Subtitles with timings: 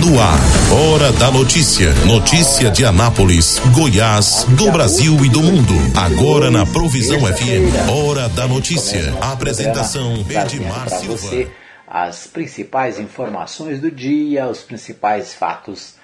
[0.00, 0.38] No ar,
[0.72, 1.92] Hora da Notícia.
[2.06, 5.72] Notícia de Anápolis, Goiás, do Brasil e do mundo.
[5.96, 7.88] Agora na Provisão FM.
[7.88, 9.14] Hora da Notícia.
[9.20, 11.16] Apresentação Edmar Silva.
[11.16, 11.50] Você
[11.86, 15.94] as principais informações do dia, os principais fatos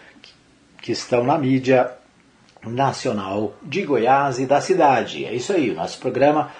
[0.80, 1.90] que estão na mídia
[2.64, 5.24] nacional de Goiás e da cidade.
[5.24, 6.52] É isso aí, o nosso programa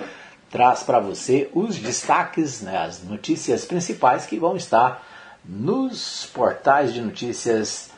[0.51, 5.07] traz para você os destaques, né, as notícias principais que vão estar
[5.45, 7.91] nos portais de notícias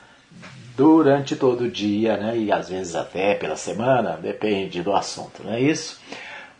[0.76, 5.52] durante todo o dia, né, e às vezes até pela semana, depende do assunto, não
[5.52, 6.00] é isso?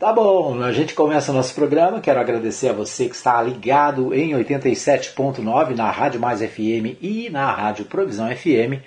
[0.02, 2.00] Tá bom, a gente começa nosso programa.
[2.00, 7.48] Quero agradecer a você que está ligado em 87.9 na Rádio Mais FM e na
[7.52, 8.82] Rádio Provisão FM.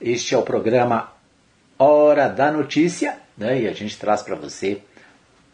[0.00, 1.12] Este é o programa
[1.78, 3.60] Hora da Notícia, né?
[3.60, 4.80] E a gente traz para você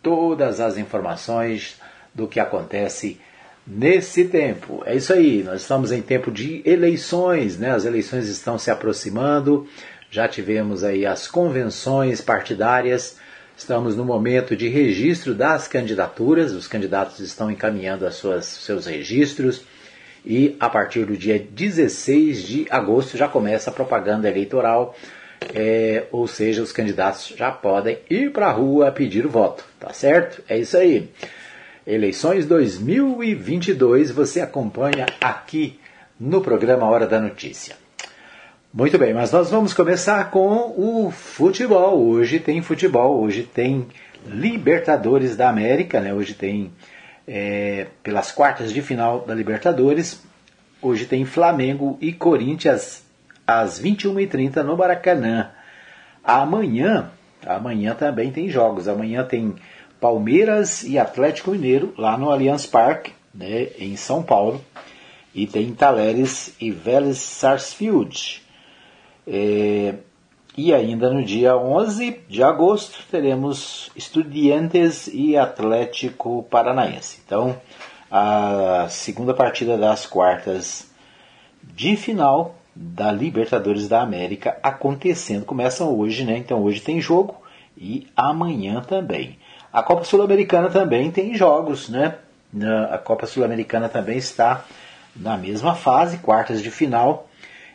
[0.00, 1.80] todas as informações
[2.14, 3.20] do que acontece
[3.66, 4.82] nesse tempo.
[4.86, 7.70] É isso aí, nós estamos em tempo de eleições, né?
[7.70, 9.66] As eleições estão se aproximando.
[10.10, 13.16] Já tivemos aí as convenções partidárias.
[13.56, 16.52] Estamos no momento de registro das candidaturas.
[16.52, 19.64] Os candidatos estão encaminhando as suas, seus registros
[20.24, 24.96] e a partir do dia 16 de agosto já começa a propaganda eleitoral
[25.54, 29.92] é, ou seja, os candidatos já podem ir para a rua pedir o voto, tá
[29.92, 30.42] certo?
[30.48, 31.10] É isso aí.
[31.86, 35.78] Eleições 2022 você acompanha aqui
[36.18, 37.76] no programa Hora da Notícia.
[38.72, 42.02] Muito bem, mas nós vamos começar com o futebol.
[42.02, 43.86] Hoje tem futebol, hoje tem
[44.26, 46.14] Libertadores da América, né?
[46.14, 46.72] Hoje tem
[47.28, 50.22] é, pelas quartas de final da Libertadores.
[50.80, 53.04] Hoje tem Flamengo e Corinthians
[53.46, 55.50] às 21h30 no Maracanã.
[56.24, 57.10] Amanhã,
[57.46, 58.88] amanhã também tem jogos.
[58.88, 59.54] Amanhã tem
[60.04, 64.62] Palmeiras e Atlético Mineiro lá no Allianz Parque, né, em São Paulo.
[65.34, 68.42] E tem Taleres e Vélez Sarsfield.
[69.26, 69.94] É,
[70.58, 77.22] e ainda no dia 11 de agosto teremos Estudiantes e Atlético Paranaense.
[77.24, 77.56] Então,
[78.10, 80.86] a segunda partida das quartas
[81.62, 85.46] de final da Libertadores da América acontecendo.
[85.46, 86.36] Começam hoje, né?
[86.36, 87.36] Então hoje tem jogo
[87.74, 89.38] e amanhã também.
[89.74, 92.14] A Copa Sul-Americana também tem jogos, né?
[92.92, 94.64] A Copa Sul-Americana também está
[95.16, 97.28] na mesma fase, quartas de final.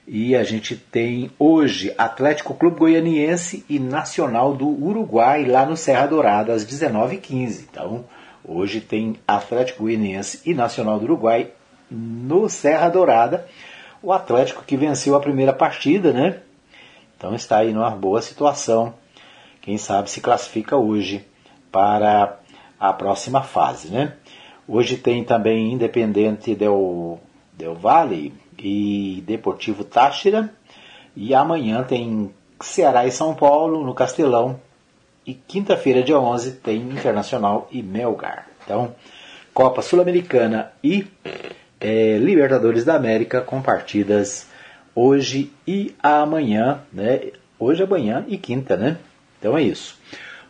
[0.08, 6.08] E a gente tem hoje Atlético Clube Goianiense e Nacional do Uruguai lá no Serra
[6.08, 7.66] Dourada às 19h15.
[7.70, 8.06] Então,
[8.46, 11.52] hoje tem Atlético Goianiense e Nacional do Uruguai
[11.92, 13.46] no Serra Dourada.
[14.02, 16.38] O Atlético que venceu a primeira partida, né?
[17.18, 18.94] Então está aí numa boa situação.
[19.62, 21.28] Quem sabe se classifica hoje
[21.72, 22.40] para
[22.80, 24.14] a próxima fase, né?
[24.68, 27.20] Hoje tem também Independente del,
[27.58, 30.54] del Vale e Deportivo Táchira.
[31.16, 32.32] E amanhã tem
[32.62, 34.60] Ceará e São Paulo no Castelão.
[35.26, 38.48] E quinta-feira, dia 11, tem Internacional e Melgar.
[38.64, 38.94] Então,
[39.54, 41.08] Copa Sul-Americana e
[41.80, 44.48] é, Libertadores da América com partidas
[44.96, 47.32] hoje e amanhã, né?
[47.58, 48.98] Hoje, amanhã e quinta, né?
[49.40, 49.98] Então é isso.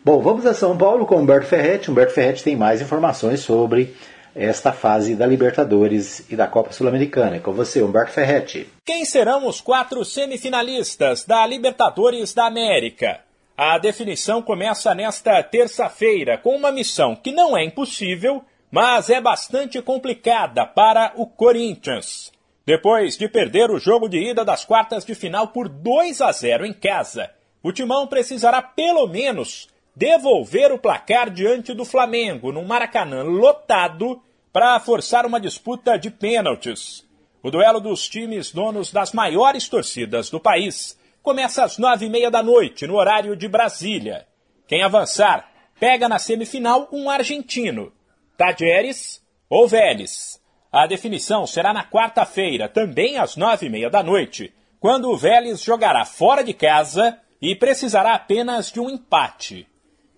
[0.02, 1.90] Bom, vamos a São Paulo com Humberto Ferretti.
[1.90, 3.94] Humberto Ferretti tem mais informações sobre
[4.34, 7.36] esta fase da Libertadores e da Copa Sul-Americana.
[7.36, 8.66] É com você, Humberto Ferretti.
[8.86, 13.20] Quem serão os quatro semifinalistas da Libertadores da América?
[13.54, 19.82] A definição começa nesta terça-feira com uma missão que não é impossível, mas é bastante
[19.82, 22.32] complicada para o Corinthians.
[22.64, 26.64] Depois de perder o jogo de ida das quartas de final por 2 a 0
[26.64, 27.28] em casa,
[27.62, 29.68] o Timão precisará pelo menos
[30.00, 34.18] devolver o placar diante do Flamengo no Maracanã lotado
[34.50, 37.06] para forçar uma disputa de pênaltis.
[37.42, 42.30] O duelo dos times donos das maiores torcidas do país começa às nove e meia
[42.30, 44.26] da noite, no horário de Brasília.
[44.66, 47.92] Quem avançar pega na semifinal um argentino,
[48.38, 50.40] Tadieres ou Vélez.
[50.72, 55.62] A definição será na quarta-feira, também às nove e meia da noite, quando o Vélez
[55.62, 59.68] jogará fora de casa e precisará apenas de um empate.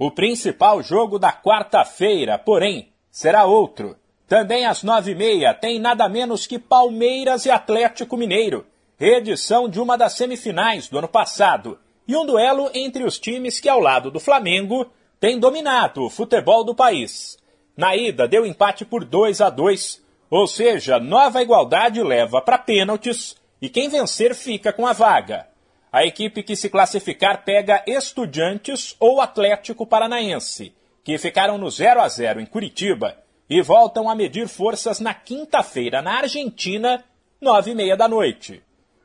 [0.05, 3.97] O principal jogo da quarta-feira, porém, será outro.
[4.27, 8.67] Também às nove e meia tem nada menos que Palmeiras e Atlético Mineiro,
[8.99, 11.79] reedição de uma das semifinais do ano passado,
[12.09, 14.91] e um duelo entre os times que, ao lado do Flamengo,
[15.21, 17.39] têm dominado o futebol do país.
[17.77, 23.37] Na ida, deu empate por 2 a 2, ou seja, nova igualdade leva para pênaltis
[23.61, 25.52] e quem vencer fica com a vaga.
[25.93, 30.75] A equipe que se classificar pega Estudiantes ou Atlético Paranaense,
[31.05, 33.19] que ficaram no 0 a 0 em Curitiba
[33.49, 37.05] e voltam a medir forças na quinta-feira na Argentina,
[37.39, 38.63] nove e meia da noite.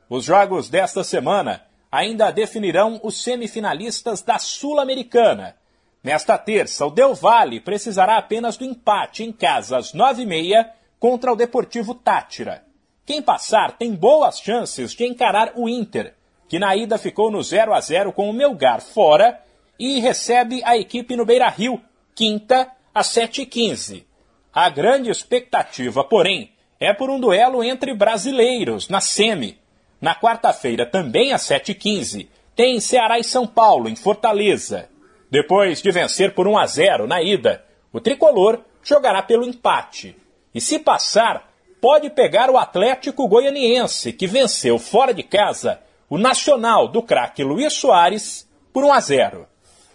[0.08, 1.62] Os jogos desta semana
[1.92, 5.56] ainda definirão os semifinalistas da Sul-Americana.
[6.02, 10.72] Nesta terça, o Del Valle precisará apenas do empate em casa às nove e meia
[10.98, 12.64] contra o Deportivo Tátira.
[13.04, 16.14] Quem passar tem boas chances de encarar o Inter,
[16.48, 19.40] que na ida ficou no 0 a 0 com o Melgar fora
[19.78, 21.80] e recebe a equipe no Beira-Rio,
[22.14, 24.04] quinta às 7h15.
[24.52, 26.50] A grande expectativa, porém,
[26.80, 29.58] é por um duelo entre brasileiros na semi.
[30.00, 34.88] Na quarta-feira, também às 7h15, tem Ceará e São Paulo, em Fortaleza.
[35.30, 40.16] Depois de vencer por 1 a 0 na ida, o tricolor jogará pelo empate.
[40.54, 46.88] E se passar, pode pegar o Atlético Goianiense, que venceu fora de casa o Nacional
[46.88, 49.46] do craque Luiz Soares por 1 a 0.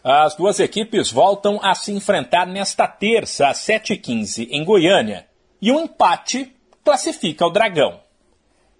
[0.04, 5.26] As duas equipes voltam a se enfrentar nesta terça às 7h15 em Goiânia.
[5.62, 8.02] E um empate classifica o Dragão.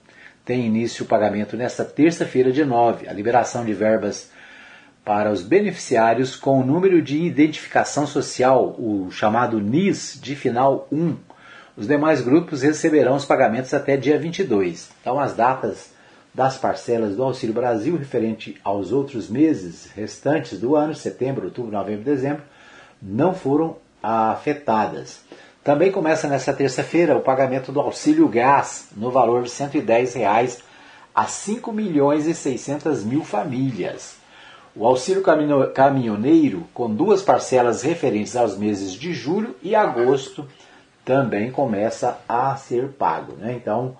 [0.44, 3.08] Tem início o pagamento nesta terça-feira, dia 9.
[3.08, 4.32] A liberação de verbas
[5.04, 11.16] para os beneficiários com o número de identificação social, o chamado NIS de final 1.
[11.76, 14.90] Os demais grupos receberão os pagamentos até dia 22.
[15.00, 15.90] Então, as datas
[16.34, 22.02] das parcelas do Auxílio Brasil referente aos outros meses restantes do ano, setembro, outubro, novembro
[22.02, 22.42] e dezembro,
[23.00, 25.20] não foram afetadas.
[25.64, 30.58] Também começa nesta terça-feira o pagamento do auxílio gás no valor de 110 reais
[31.14, 34.16] a 5 milhões e 600 mil famílias.
[34.74, 35.22] O auxílio
[35.74, 40.48] caminhoneiro, com duas parcelas referentes aos meses de julho e agosto,
[41.04, 43.34] também começa a ser pago.
[43.34, 43.54] Né?
[43.54, 43.96] Então,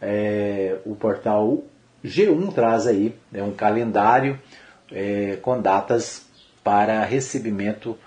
[0.00, 1.62] é, o portal
[2.04, 4.38] G1 traz aí né, um calendário
[4.92, 6.26] é, com datas
[6.62, 7.98] para recebimento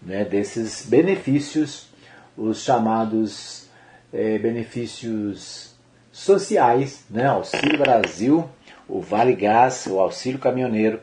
[0.00, 1.88] né, desses benefícios,
[2.36, 3.68] os chamados
[4.12, 5.74] é, benefícios
[6.12, 8.48] sociais, né, Auxílio Brasil,
[8.88, 11.00] o Vale Gás, o Auxílio Caminhoneiro,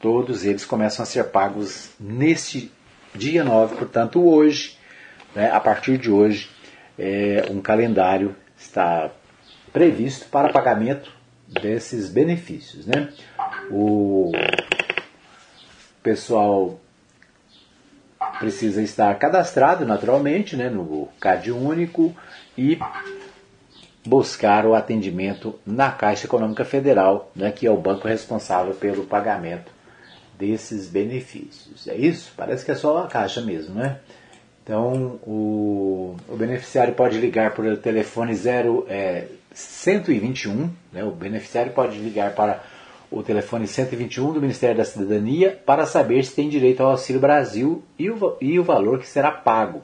[0.00, 2.70] todos eles começam a ser pagos neste
[3.14, 4.76] dia 9, portanto hoje,
[5.34, 6.50] né, a partir de hoje,
[6.98, 9.10] é, um calendário está
[9.72, 11.10] previsto para pagamento
[11.48, 12.86] desses benefícios.
[12.86, 13.08] Né?
[13.70, 14.32] O
[16.02, 16.78] pessoal
[18.38, 22.14] precisa estar cadastrado naturalmente né, no CAD único
[22.56, 22.78] e
[24.04, 29.70] buscar o atendimento na Caixa Econômica Federal, né, que é o banco responsável pelo pagamento
[30.36, 31.86] desses benefícios.
[31.86, 32.32] É isso?
[32.36, 34.00] Parece que é só a Caixa mesmo, né?
[34.62, 41.02] Então, o, o beneficiário pode ligar por telefone 0, é, 121, né?
[41.02, 42.62] o beneficiário pode ligar para
[43.10, 47.82] o telefone 121 do Ministério da Cidadania para saber se tem direito ao Auxílio Brasil
[47.98, 49.82] e o, e o valor que será pago.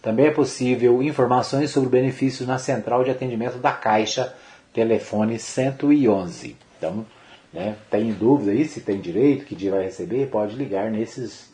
[0.00, 4.34] Também é possível informações sobre benefícios na central de atendimento da Caixa,
[4.72, 6.56] telefone 111.
[6.78, 7.04] Então,
[7.52, 11.53] né, tem dúvida aí se tem direito, que dia vai receber, pode ligar nesses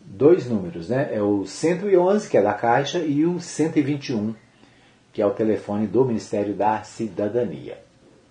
[0.00, 1.10] dois números, né?
[1.12, 4.34] É o 111, que é da Caixa, e o 121,
[5.12, 7.78] que é o telefone do Ministério da Cidadania.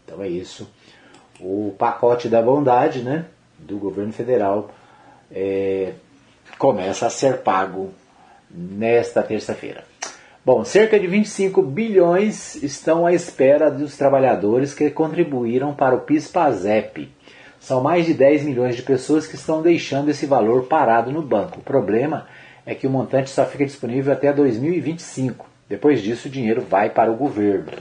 [0.06, 0.68] Então é isso
[1.40, 3.26] o pacote da bondade né,
[3.58, 4.70] do governo federal
[5.32, 5.94] é,
[6.58, 7.92] começa a ser pago
[8.50, 9.84] nesta terça-feira.
[10.46, 17.10] Bom, cerca de 25 bilhões estão à espera dos trabalhadores que contribuíram para o PIS-PASEP.
[17.60, 21.60] São mais de 10 milhões de pessoas que estão deixando esse valor parado no banco.
[21.60, 22.28] O problema
[22.66, 25.48] é que o montante só fica disponível até 2025.
[25.68, 27.72] Depois disso, o dinheiro vai para o governo.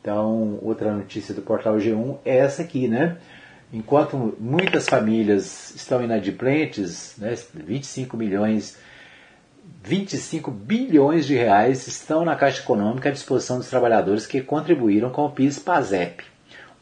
[0.00, 3.16] Então, outra notícia do portal G1 é essa aqui, né?
[3.72, 8.76] Enquanto muitas famílias estão inadimplentes, né, 25 milhões
[9.84, 15.24] 25 bilhões de reais estão na Caixa Econômica à disposição dos trabalhadores que contribuíram com
[15.24, 16.24] o PIS-PASEP.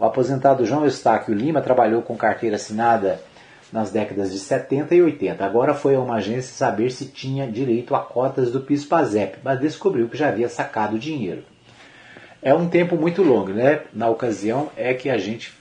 [0.00, 3.20] O aposentado João Eustáquio Lima trabalhou com carteira assinada
[3.70, 5.44] nas décadas de 70 e 80.
[5.44, 10.08] Agora foi a uma agência saber se tinha direito a cotas do PIS-PASEP, mas descobriu
[10.08, 11.44] que já havia sacado dinheiro.
[12.40, 13.82] É um tempo muito longo, né?
[13.92, 15.52] Na ocasião é que a gente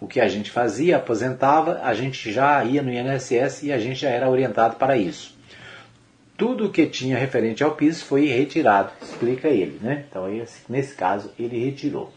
[0.00, 4.00] o que a gente fazia, aposentava, a gente já ia no INSS e a gente
[4.00, 5.36] já era orientado para isso.
[6.34, 10.06] Tudo que tinha referente ao PIS foi retirado, explica ele, né?
[10.08, 12.10] Então, esse, nesse caso, ele retirou.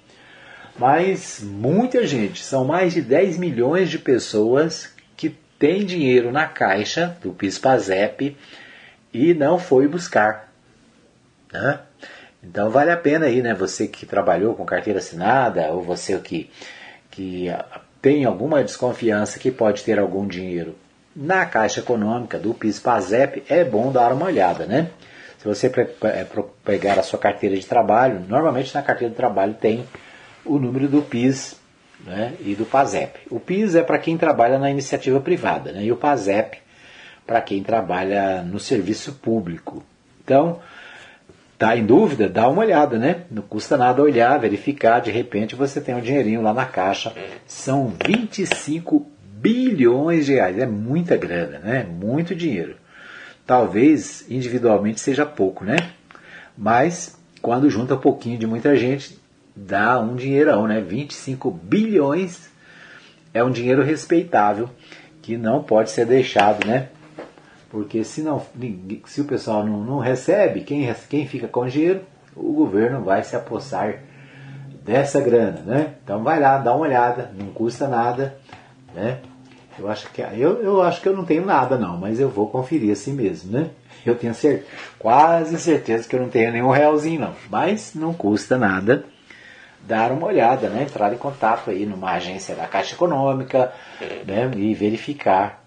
[0.80, 7.18] Mas muita gente, são mais de 10 milhões de pessoas que têm dinheiro na caixa
[7.22, 8.38] do PIS-PASEP
[9.14, 10.50] e não foi buscar.
[11.52, 11.80] Né?
[12.42, 13.54] Então vale a pena aí, né?
[13.54, 16.50] Você que trabalhou com carteira assinada, ou você que
[17.12, 17.48] que
[18.02, 20.76] tem alguma desconfiança que pode ter algum dinheiro
[21.14, 24.90] na Caixa Econômica do PIS-PASEP, é bom dar uma olhada, né?
[25.40, 26.26] Se você é,
[26.64, 29.86] pegar a sua carteira de trabalho, normalmente na carteira de trabalho tem
[30.50, 31.56] o número do PIS
[32.06, 33.20] né, e do PASEP.
[33.30, 36.58] O PIS é para quem trabalha na iniciativa privada, né, e o PASEP
[37.26, 39.84] para quem trabalha no serviço público.
[40.24, 40.60] Então,
[41.60, 42.30] Tá em dúvida?
[42.30, 43.24] Dá uma olhada, né?
[43.30, 47.14] Não custa nada olhar, verificar, de repente você tem um dinheirinho lá na caixa.
[47.46, 51.84] São 25 bilhões de reais, é muita grana, né?
[51.84, 52.78] Muito dinheiro.
[53.46, 55.76] Talvez individualmente seja pouco, né?
[56.58, 59.20] Mas quando junta pouquinho de muita gente,
[59.56, 60.82] dá um dinheirão, né?
[60.82, 62.50] 25 bilhões
[63.34, 64.70] é um dinheiro respeitável
[65.22, 66.90] que não pode ser deixado, né?
[67.70, 68.42] Porque se, não,
[69.06, 72.02] se o pessoal não, não recebe, quem, quem fica com dinheiro,
[72.36, 74.00] o governo vai se apossar
[74.84, 75.94] dessa grana, né?
[76.04, 78.38] Então vai lá, dá uma olhada, não custa nada,
[78.96, 79.20] né?
[79.78, 82.50] Eu acho que eu, eu acho que eu não tenho nada não, mas eu vou
[82.50, 83.70] conferir assim mesmo, né?
[84.06, 84.64] Eu tenho cert,
[84.98, 89.06] quase certeza que eu não tenho nenhum realzinho não, mas não custa nada
[89.90, 90.84] dar uma olhada, né?
[90.84, 93.74] Entrar em contato aí numa agência da Caixa Econômica,
[94.26, 94.52] né?
[94.56, 95.66] E verificar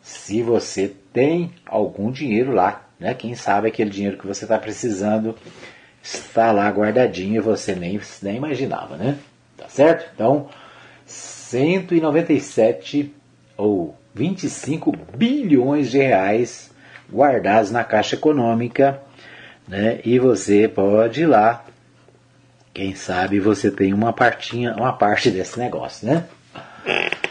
[0.00, 3.12] se você tem algum dinheiro lá, né?
[3.12, 5.34] Quem sabe aquele dinheiro que você está precisando
[6.00, 9.18] está lá guardadinho e você nem, nem imaginava, né?
[9.56, 10.08] Tá certo?
[10.14, 10.48] Então,
[11.04, 13.12] 197
[13.56, 16.70] ou 25 bilhões de reais
[17.12, 19.02] guardados na Caixa Econômica,
[19.66, 19.98] né?
[20.04, 21.64] E você pode ir lá,
[22.72, 26.24] quem sabe você tem uma partinha, uma parte desse negócio, né?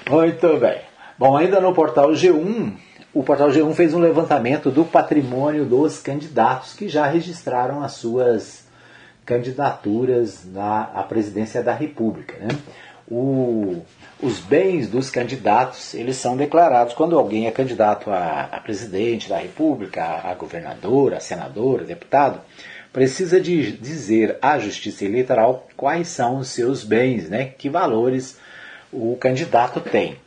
[0.09, 0.79] Muito bem.
[1.17, 2.73] Bom, ainda no portal G1,
[3.13, 8.67] o portal G1 fez um levantamento do patrimônio dos candidatos que já registraram as suas
[9.25, 12.35] candidaturas na à presidência da República.
[12.39, 12.47] Né?
[13.09, 13.81] O,
[14.21, 19.37] os bens dos candidatos eles são declarados quando alguém é candidato a, a presidente da
[19.37, 22.39] República, a, a governador, a senador, a deputado,
[22.91, 27.45] precisa de dizer à Justiça Eleitoral quais são os seus bens, né?
[27.45, 28.37] que valores
[28.91, 30.17] o candidato tem.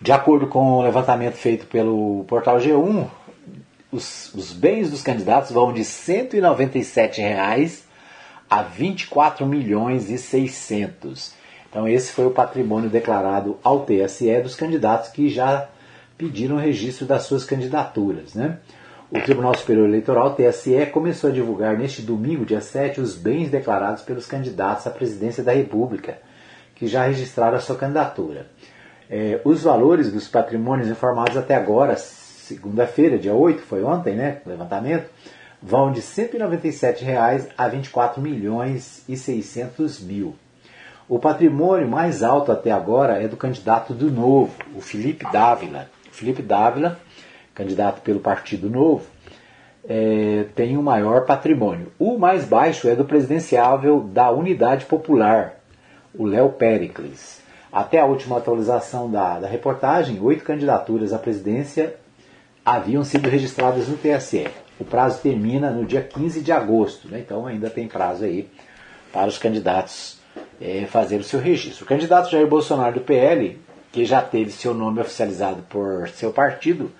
[0.00, 3.08] De acordo com o levantamento feito pelo portal G1,
[3.90, 7.86] os, os bens dos candidatos vão de 197 reais
[8.48, 11.34] a 24 milhões e 600.
[11.68, 15.68] Então esse foi o patrimônio declarado ao TSE dos candidatos que já
[16.16, 18.34] pediram registro das suas candidaturas.
[18.34, 18.58] Né?
[19.08, 24.02] O Tribunal Superior Eleitoral, TSE, começou a divulgar neste domingo, dia 7, os bens declarados
[24.02, 26.18] pelos candidatos à presidência da República,
[26.74, 28.48] que já registraram a sua candidatura.
[29.08, 34.38] É, os valores dos patrimônios informados até agora, segunda-feira, dia 8, foi ontem, né?
[34.44, 35.08] Levantamento,
[35.62, 40.34] vão de 197 reais a 24 milhões e 600 mil.
[41.08, 45.88] O patrimônio mais alto até agora é do candidato do Novo, o Felipe Dávila.
[46.10, 46.98] O Felipe Dávila,
[47.56, 49.06] candidato pelo Partido Novo,
[49.88, 51.90] é, tem o maior patrimônio.
[51.98, 55.54] O mais baixo é do presidenciável da Unidade Popular,
[56.14, 57.40] o Léo Pericles.
[57.72, 61.96] Até a última atualização da, da reportagem, oito candidaturas à presidência
[62.64, 64.48] haviam sido registradas no TSE.
[64.78, 67.20] O prazo termina no dia 15 de agosto, né?
[67.20, 68.48] então ainda tem prazo aí
[69.12, 70.18] para os candidatos
[70.60, 71.84] é, fazer o seu registro.
[71.84, 73.58] O candidato Jair Bolsonaro do PL,
[73.92, 76.90] que já teve seu nome oficializado por seu partido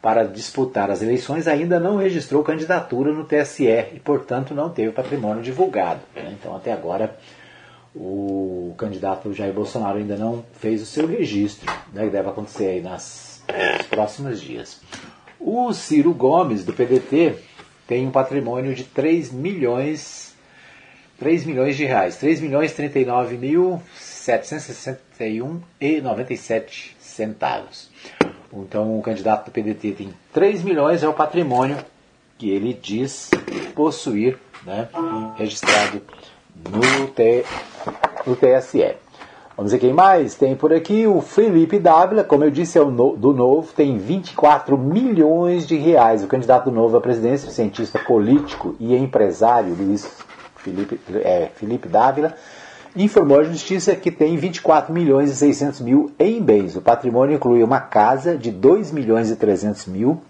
[0.00, 5.42] para disputar as eleições, ainda não registrou candidatura no TSE e, portanto, não teve patrimônio
[5.42, 6.00] divulgado.
[6.14, 6.36] Né?
[6.38, 7.16] Então, até agora,
[7.94, 12.80] o candidato Jair Bolsonaro ainda não fez o seu registro, né, que deve acontecer aí
[12.80, 13.42] nas,
[13.76, 14.80] nos próximos dias.
[15.38, 17.36] O Ciro Gomes, do PDT,
[17.86, 20.34] tem um patrimônio de 3 milhões,
[21.18, 27.90] 3 milhões de reais, 3 milhões 39 mil 761 e 97 centavos.
[28.52, 31.78] Então o candidato do PDT tem 3 milhões, é o patrimônio
[32.36, 33.30] que ele diz
[33.74, 34.88] possuir, né,
[35.36, 36.02] registrado
[36.70, 37.44] no, T,
[38.26, 38.94] no TSE.
[39.56, 41.06] Vamos ver quem mais tem por aqui.
[41.06, 45.76] O Felipe Dávila, como eu disse, é o no, do Novo, tem 24 milhões de
[45.76, 46.24] reais.
[46.24, 50.10] O candidato do Novo à presidência, cientista político e empresário Luiz
[50.56, 52.34] Felipe, é, Felipe Dávila,
[52.96, 56.76] informou à Justiça que tem 24 milhões e 600 mil em bens.
[56.76, 60.20] O patrimônio inclui uma casa de 2 milhões e 300 mil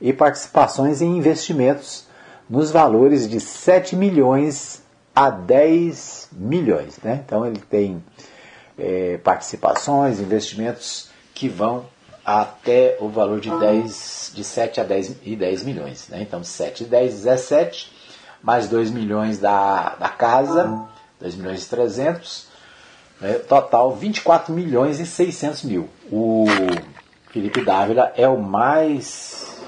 [0.00, 2.06] e participações em investimentos
[2.48, 4.82] nos valores de 7 milhões
[5.14, 6.98] a 10 milhões.
[7.02, 7.22] Né?
[7.24, 8.02] Então ele tem
[8.78, 11.84] é, participações, investimentos que vão
[12.24, 16.08] até o valor de 10, de 7 a 10 e 10 milhões.
[16.08, 16.22] Né?
[16.22, 17.92] Então 7 e 10, 17,
[18.42, 20.88] mais 2 milhões da, da casa
[21.20, 22.48] 2 milhões e 300,
[23.20, 25.88] né, total 24 milhões e 600 mil.
[26.10, 26.46] O
[27.30, 29.62] Felipe Dávila é o mais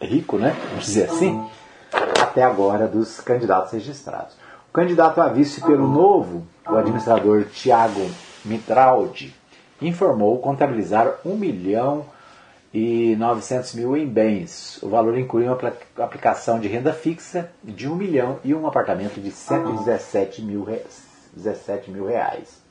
[0.00, 1.46] rico, né, vamos dizer assim,
[2.20, 4.34] até agora dos candidatos registrados.
[4.68, 8.10] O candidato a vice pelo Novo, o administrador Tiago
[8.44, 9.34] Mitraldi,
[9.80, 12.06] informou contabilizar 1 milhão
[12.72, 14.80] e 900 mil em bens.
[14.82, 15.58] O valor inclui uma
[15.98, 20.66] aplicação de renda fixa de 1 milhão e um apartamento de 117 mil,
[21.34, 22.62] 17 mil reais.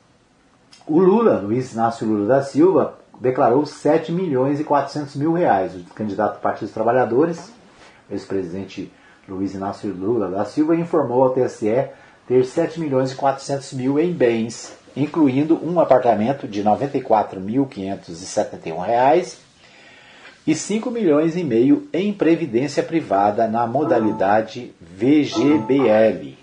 [0.87, 5.75] o Lula, Luiz Inácio Lula da Silva, declarou 7 milhões e 400 mil reais.
[5.75, 7.51] O candidato do Partido dos Trabalhadores,
[8.11, 8.93] ex-presidente
[9.29, 11.89] Luiz Inácio Lula da Silva informou ao TSE
[12.27, 19.39] ter 7 milhões e 400 mil em bens, incluindo um apartamento de 94.571 reais
[20.47, 26.37] e 5 milhões e meio em previdência privada na modalidade VGBL,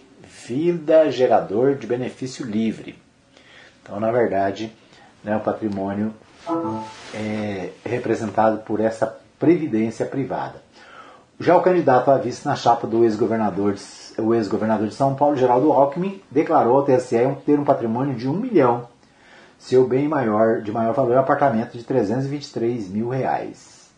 [0.47, 2.95] Vida Gerador de Benefício Livre.
[3.83, 4.71] Então, na verdade,
[5.23, 6.11] né, o patrimônio
[7.13, 10.70] é representado por essa previdência privada.
[11.41, 13.75] Já o candidato a vice na chapa do ex-governador
[14.19, 18.33] o ex-governador de São Paulo, Geraldo Alckmin, declarou ao TSE ter um patrimônio de um
[18.33, 18.87] milhão.
[19.57, 23.89] Seu bem maior, de maior valor é um apartamento de 323 mil reais.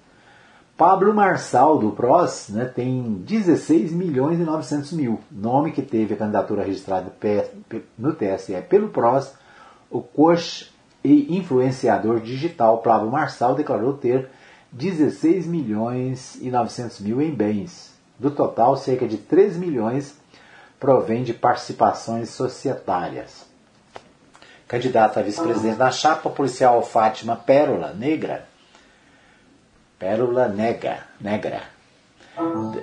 [0.78, 5.20] Pablo Marçal, do PROS, né, tem 16 milhões e 900 mil.
[5.30, 7.12] Nome que teve a candidatura registrada
[7.98, 9.34] no TSE pelo PROS,
[9.92, 14.30] o coach e influenciador digital Pablo Marçal declarou ter
[14.74, 17.94] 16 milhões e 900 mil em bens.
[18.18, 20.18] Do total, cerca de 3 milhões
[20.80, 23.46] provém de participações societárias.
[24.68, 28.46] Candidata a vice-presidente da chapa, policial Fátima Pérola Negra.
[30.00, 31.62] Pérola Nega, Negra.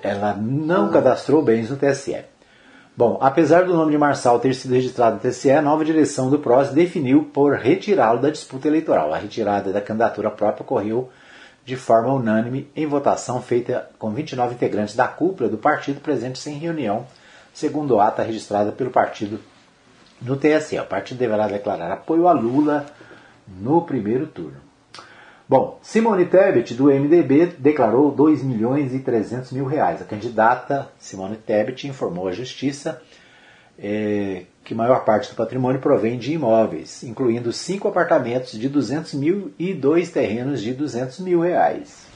[0.02, 2.24] Ela não cadastrou bens no TSE.
[2.96, 6.38] Bom, apesar do nome de Marçal ter sido registrado no TSE, a nova direção do
[6.38, 9.12] PROS definiu por retirá-lo da disputa eleitoral.
[9.12, 11.10] A retirada da candidatura própria ocorreu
[11.64, 16.58] de forma unânime em votação feita com 29 integrantes da cúpula do partido presentes em
[16.58, 17.06] reunião,
[17.52, 19.40] segundo ata registrada pelo partido
[20.20, 20.78] no TSE.
[20.78, 22.86] O partido deverá declarar apoio a Lula
[23.46, 24.70] no primeiro turno.
[25.48, 30.00] Bom, Simone Tebet, do MDB, declarou 2 milhões e 300 mil reais.
[30.00, 33.02] A candidata Simone Tebet informou à Justiça
[33.82, 39.52] é, que maior parte do patrimônio provém de imóveis, incluindo cinco apartamentos de 200 mil
[39.58, 42.06] e dois terrenos de 200 mil reais.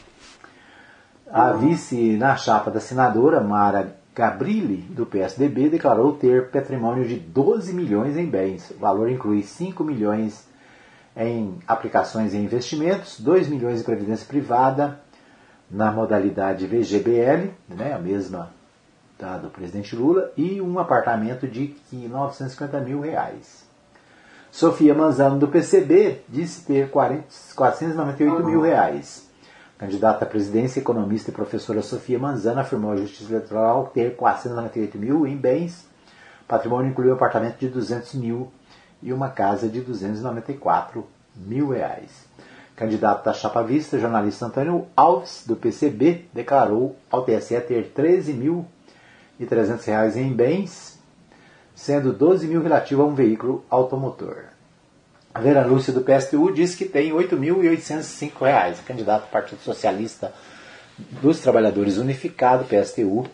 [1.31, 7.73] A vice na chapa da senadora Mara Gabrilli, do PSDB, declarou ter patrimônio de 12
[7.73, 8.71] milhões em bens.
[8.71, 10.47] O valor inclui 5 milhões
[11.17, 15.01] em aplicações e investimentos, 2 milhões em previdência privada
[15.71, 18.51] na modalidade VGBL, né, a mesma
[19.19, 23.65] tá, do presidente Lula, e um apartamento de 950 mil reais.
[24.51, 27.25] Sofia Manzano, do PCB, disse ter 40,
[27.57, 29.29] 498 mil reais.
[29.77, 35.27] Candidata à presidência, economista e professora Sofia Manzano afirmou à Justiça Eleitoral ter 498 mil
[35.27, 35.85] em bens.
[36.47, 38.53] Patrimônio incluiu um apartamento de 200 mil
[39.03, 42.25] e uma casa de 294 mil reais.
[42.77, 48.65] Candidato da chapa vista, jornalista Antônio Alves, do PCB, declarou ao TSE ter 13 mil
[49.39, 50.99] e 300 reais em bens,
[51.75, 54.45] sendo 12 mil relativo a um veículo automotor.
[55.35, 58.79] A Vera Lúcia do PSTU diz que tem 8.805 reais.
[58.87, 60.33] Candidato do Partido Socialista
[60.97, 63.27] dos Trabalhadores Unificado, PSTU,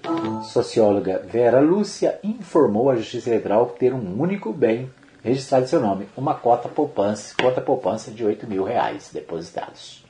[0.45, 4.91] socióloga Vera Lúcia, informou a Justiça Eleitoral ter um único bem
[5.23, 10.03] registrado em seu nome, uma cota poupança, conta poupança de 8 mil reais depositados.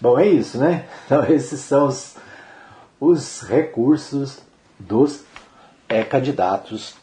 [0.00, 0.86] Bom, é isso, né?
[1.06, 2.16] Então esses são os,
[2.98, 4.40] os recursos
[4.78, 5.24] dos
[5.88, 6.94] é, candidatos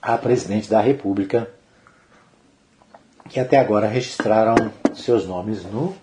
[0.00, 1.48] a presidente da República
[3.28, 4.54] que até agora registraram
[4.94, 5.94] seus nomes no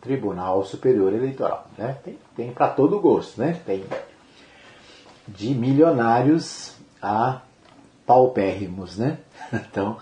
[0.00, 1.66] Tribunal Superior Eleitoral.
[1.76, 1.96] Né?
[2.04, 3.60] Tem, tem para todo gosto, né?
[3.64, 3.84] Tem
[5.26, 7.40] de milionários a
[8.06, 9.18] paupérrimos, né?
[9.52, 9.96] Então,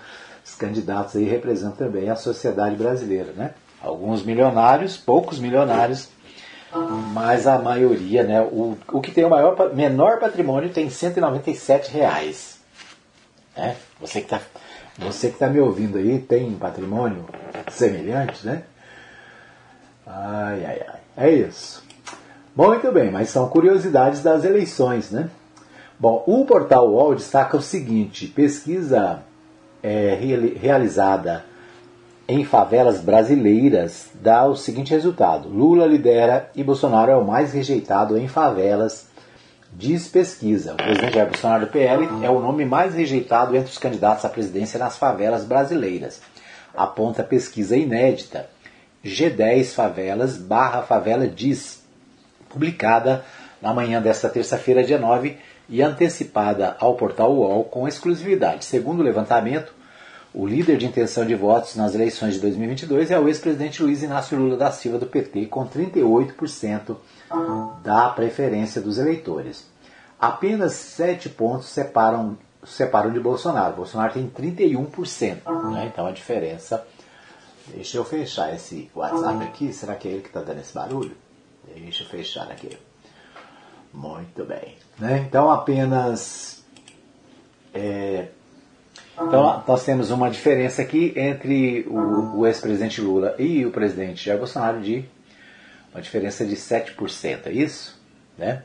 [0.45, 3.55] os candidatos aí representam também a sociedade brasileira, né?
[3.83, 6.09] Alguns milionários, poucos milionários,
[7.13, 8.41] mas a maioria, né?
[8.41, 12.59] O, o que tem o maior, menor patrimônio tem 197 reais.
[13.57, 13.77] Né?
[14.01, 14.41] Você que está
[14.99, 17.25] você que está me ouvindo aí tem patrimônio
[17.71, 18.63] semelhante, né?
[20.07, 21.01] Ai, ai, ai.
[21.17, 21.83] É isso.
[22.55, 25.31] Bom, muito bem, mas são curiosidades das eleições, né?
[25.99, 29.23] Bom, o portal UOL destaca o seguinte: pesquisa
[29.83, 30.19] é,
[30.61, 31.45] realizada
[32.31, 38.17] em favelas brasileiras dá o seguinte resultado: Lula lidera e Bolsonaro é o mais rejeitado
[38.17, 39.11] em favelas
[39.73, 44.25] Diz pesquisa, o presidente Jair Bolsonaro PL é o nome mais rejeitado entre os candidatos
[44.25, 46.21] à presidência nas favelas brasileiras.
[46.77, 48.49] Aponta pesquisa inédita.
[49.05, 51.85] G10 Favelas barra Favela Diz,
[52.49, 53.25] publicada
[53.63, 55.39] na manhã desta terça-feira, dia 9,
[55.69, 58.65] e antecipada ao portal UOL com exclusividade.
[58.65, 59.73] Segundo o levantamento,
[60.33, 64.39] o líder de intenção de votos nas eleições de 2022 é o ex-presidente Luiz Inácio
[64.39, 66.97] Lula da Silva do PT, com 38%
[67.83, 69.69] da preferência dos eleitores.
[70.21, 73.75] Apenas 7 pontos separam, separam de Bolsonaro.
[73.75, 75.73] Bolsonaro tem 31%.
[75.73, 75.91] Né?
[75.93, 76.87] Então a diferença.
[77.67, 79.73] Deixa eu fechar esse WhatsApp aqui.
[79.73, 81.17] Será que é ele que está dando esse barulho?
[81.75, 82.77] Deixa eu fechar aqui.
[83.93, 84.77] Muito bem.
[84.99, 85.25] Né?
[85.27, 86.63] Então apenas.
[87.75, 88.29] É,
[89.23, 94.39] então nós temos uma diferença aqui entre o, o ex-presidente Lula e o presidente Jair
[94.39, 95.05] Bolsonaro de
[95.93, 98.01] uma diferença de 7%, é isso?
[98.39, 98.63] Né?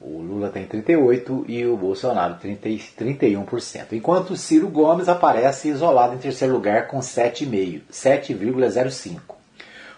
[0.00, 3.92] O Lula tem 38% e o Bolsonaro 30, 31%.
[3.92, 9.20] Enquanto Ciro Gomes aparece isolado em terceiro lugar com 7,05%.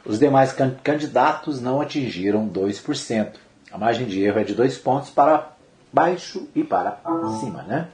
[0.04, 0.54] Os demais
[0.85, 3.32] candidatos não atingiram 2%.
[3.72, 5.50] A margem de erro é de 2 pontos para
[5.92, 7.00] baixo e para
[7.40, 7.88] cima, né?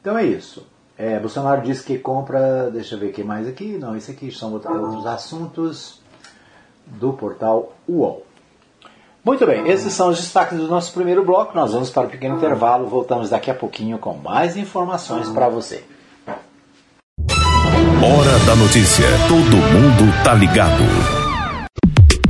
[0.00, 0.66] Então é isso.
[0.98, 2.70] É, Bolsonaro disse que compra.
[2.72, 3.78] Deixa eu ver o que mais aqui.
[3.78, 6.00] Não, isso aqui são outros assuntos
[6.84, 8.26] do portal UOL.
[9.24, 11.54] Muito bem, esses são os destaques do nosso primeiro bloco.
[11.54, 12.86] Nós vamos para um pequeno intervalo.
[12.86, 15.84] Voltamos daqui a pouquinho com mais informações para você.
[18.00, 19.06] Hora da notícia.
[19.28, 21.17] Todo mundo tá ligado.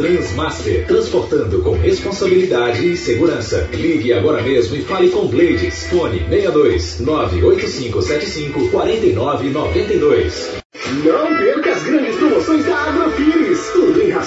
[0.00, 3.68] Transmaster, transportando com responsabilidade e segurança.
[3.70, 5.88] Ligue agora mesmo e fale com Blades.
[5.88, 10.52] Fone 62 98575 4992.
[11.04, 13.39] Não perca as grandes promoções da Agrofires.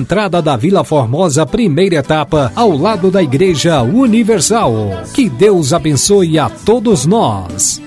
[0.00, 4.74] entrada da Vila Formosa, primeira etapa, ao lado da Igreja Universal.
[5.14, 7.82] Que Deus abençoe a todos nós.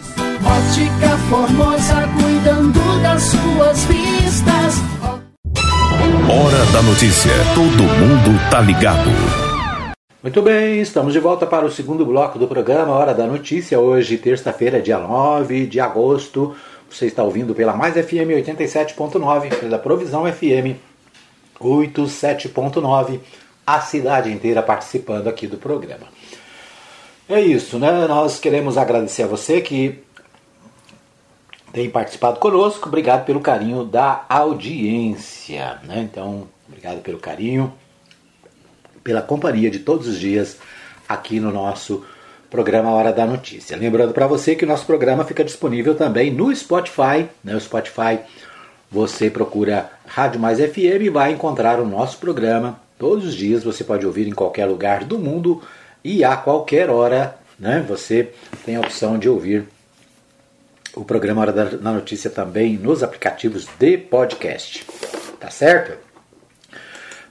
[0.46, 4.76] Ótica Formosa, cuidando das suas vistas.
[6.30, 7.32] Hora da Notícia.
[7.56, 9.10] Todo mundo tá ligado.
[10.22, 13.80] Muito bem, estamos de volta para o segundo bloco do programa Hora da Notícia.
[13.80, 16.56] Hoje, terça-feira, dia 9 de agosto.
[16.90, 20.93] Você está ouvindo pela Mais FM 87.9, pela Provisão FM
[21.60, 23.20] 87.9,
[23.66, 26.08] a cidade inteira participando aqui do programa.
[27.28, 28.06] É isso, né?
[28.08, 30.04] Nós queremos agradecer a você que
[31.72, 32.88] tem participado conosco.
[32.88, 36.02] Obrigado pelo carinho da audiência, né?
[36.02, 37.74] Então, obrigado pelo carinho,
[39.04, 40.58] pela companhia de todos os dias
[41.08, 42.06] aqui no nosso
[42.50, 43.76] programa Hora da Notícia.
[43.76, 47.56] Lembrando para você que o nosso programa fica disponível também no Spotify, né?
[47.56, 48.20] O Spotify,
[48.92, 52.80] você procura Rádio Mais FM vai encontrar o nosso programa.
[53.00, 55.60] Todos os dias você pode ouvir em qualquer lugar do mundo
[56.04, 57.84] e a qualquer hora, né?
[57.90, 58.30] Você
[58.64, 59.66] tem a opção de ouvir
[60.96, 64.86] o programa Hora da Notícia também nos aplicativos de podcast.
[65.40, 65.98] Tá certo?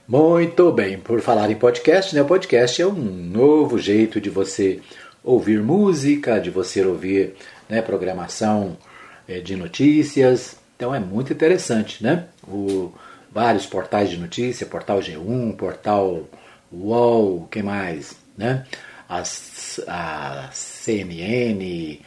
[0.05, 2.21] Muito bem, por falar em podcast, né?
[2.21, 4.81] O podcast é um novo jeito de você
[5.23, 7.33] ouvir música, de você ouvir
[7.69, 8.77] né, programação
[9.25, 10.57] é, de notícias.
[10.75, 12.25] Então é muito interessante, né?
[12.47, 12.93] O,
[13.31, 16.27] vários portais de notícia, portal G1, portal
[16.71, 18.65] UOL, que mais, né?
[19.07, 21.99] As, a CNN,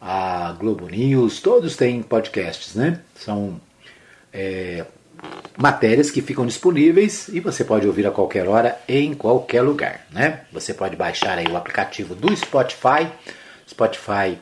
[0.00, 3.00] a Globo News, todos têm podcasts, né?
[3.14, 3.60] São
[4.32, 4.84] é,
[5.56, 10.40] matérias que ficam disponíveis e você pode ouvir a qualquer hora em qualquer lugar, né?
[10.52, 13.08] Você pode baixar aí o aplicativo do Spotify.
[13.68, 14.38] Spotify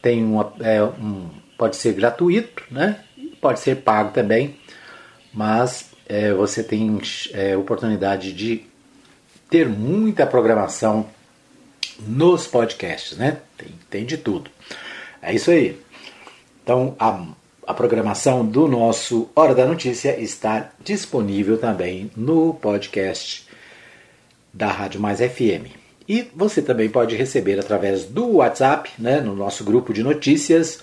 [0.00, 1.28] tem uma, é, um,
[1.58, 3.00] pode ser gratuito, né?
[3.40, 4.56] Pode ser pago também,
[5.34, 6.98] mas é, você tem
[7.32, 8.64] é, oportunidade de
[9.50, 11.06] ter muita programação
[12.00, 13.38] nos podcasts, né?
[13.56, 14.50] Tem, tem de tudo.
[15.20, 15.78] É isso aí.
[16.62, 17.26] Então a
[17.66, 23.46] a programação do nosso Hora da Notícia está disponível também no podcast
[24.52, 25.72] da Rádio Mais FM.
[26.06, 30.80] E você também pode receber através do WhatsApp, né, no nosso grupo de notícias,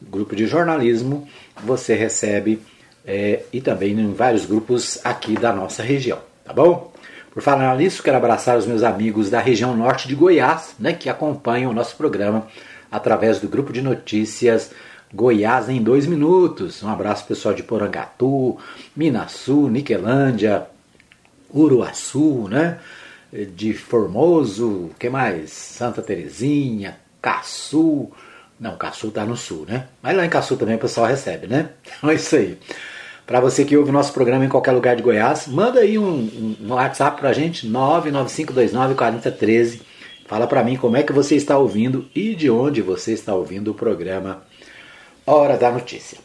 [0.00, 1.28] grupo de jornalismo,
[1.62, 2.60] você recebe
[3.06, 6.92] é, e também em vários grupos aqui da nossa região, tá bom?
[7.32, 11.08] Por falar nisso, quero abraçar os meus amigos da região norte de Goiás, né, que
[11.08, 12.46] acompanham o nosso programa
[12.90, 14.70] através do grupo de notícias
[15.14, 16.82] Goiás em dois minutos.
[16.82, 18.58] Um abraço pessoal de Porangatu,
[18.96, 20.66] Minasul, Niquelândia,
[21.54, 22.78] Uruaçu, né?
[23.54, 25.50] De Formoso, que mais?
[25.52, 28.10] Santa Terezinha, Caçu.
[28.58, 29.86] Não, Caçu tá no sul, né?
[30.02, 31.70] Mas lá em Caçu também o pessoal recebe, né?
[31.98, 32.58] Então é isso aí.
[33.26, 36.56] Para você que ouve o nosso programa em qualquer lugar de Goiás, manda aí um,
[36.60, 39.80] um, WhatsApp pra gente, 995294013.
[40.26, 43.70] Fala para mim como é que você está ouvindo e de onde você está ouvindo
[43.70, 44.42] o programa
[45.24, 46.18] Hora da Notícia.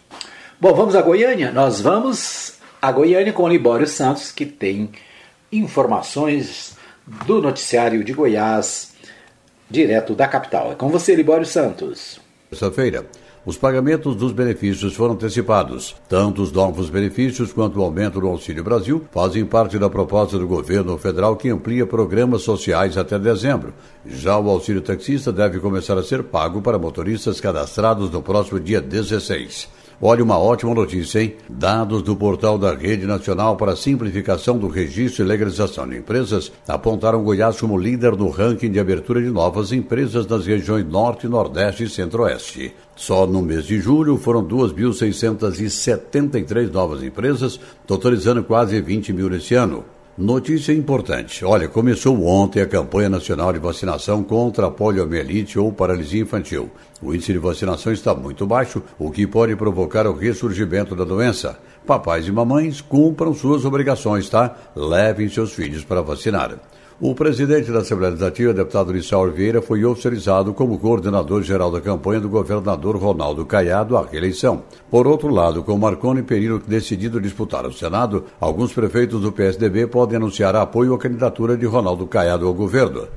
[0.59, 1.51] Bom, vamos a Goiânia?
[1.51, 4.89] Nós vamos a Goiânia com o Libório Santos, que tem
[5.51, 6.75] informações
[7.25, 8.93] do noticiário de Goiás,
[9.69, 10.71] direto da capital.
[10.71, 12.19] É com você, Libório Santos.
[12.49, 13.05] Terça-feira.
[13.47, 15.95] Os pagamentos dos benefícios foram antecipados.
[16.09, 20.45] Tanto os novos benefícios quanto o aumento do Auxílio Brasil fazem parte da proposta do
[20.45, 23.73] governo federal que amplia programas sociais até dezembro.
[24.05, 28.81] Já o auxílio taxista deve começar a ser pago para motoristas cadastrados no próximo dia
[28.81, 29.69] 16.
[29.99, 31.33] Olha uma ótima notícia, hein?
[31.49, 36.51] Dados do portal da Rede Nacional para a Simplificação do Registro e Legalização de Empresas
[36.67, 41.85] apontaram Goiás como líder no ranking de abertura de novas empresas nas regiões Norte, Nordeste
[41.85, 42.75] e Centro-Oeste.
[42.95, 49.83] Só no mês de julho foram 2.673 novas empresas, totalizando quase 20 mil nesse ano.
[50.17, 51.45] Notícia importante.
[51.45, 56.71] Olha, começou ontem a campanha nacional de vacinação contra a poliomielite ou paralisia infantil.
[56.99, 61.59] O índice de vacinação está muito baixo, o que pode provocar o ressurgimento da doença.
[61.85, 64.55] Papais e mamães cumpram suas obrigações, tá?
[64.75, 66.57] Levem seus filhos para vacinar.
[66.99, 72.27] O presidente da Assembleia Legislativa, deputado Lissauer Vieira, foi oficializado como coordenador-geral da campanha do
[72.27, 74.63] governador Ronaldo Caiado à reeleição.
[74.89, 80.17] Por outro lado, com Marconi Perillo decidido disputar o Senado, alguns prefeitos do PSDB podem
[80.17, 83.07] anunciar apoio à candidatura de Ronaldo Caiado ao governo.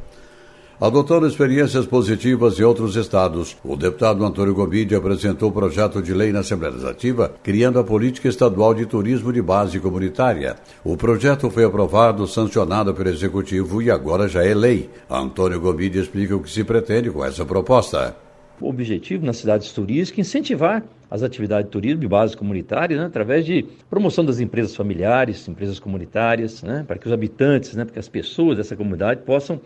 [0.80, 6.32] Adotando experiências positivas em outros estados, o deputado Antônio Gomide apresentou o projeto de lei
[6.32, 10.56] na Assembleia Legislativa, criando a Política Estadual de Turismo de Base Comunitária.
[10.82, 14.88] O projeto foi aprovado, sancionado pelo Executivo e agora já é lei.
[15.10, 18.16] Antônio Gomide explica o que se pretende com essa proposta.
[18.58, 23.04] O objetivo nas cidades turísticas é incentivar as atividades de turismo de base comunitária, né,
[23.04, 27.94] através de promoção das empresas familiares, empresas comunitárias, né, para que os habitantes, né, para
[27.94, 29.60] que as pessoas dessa comunidade possam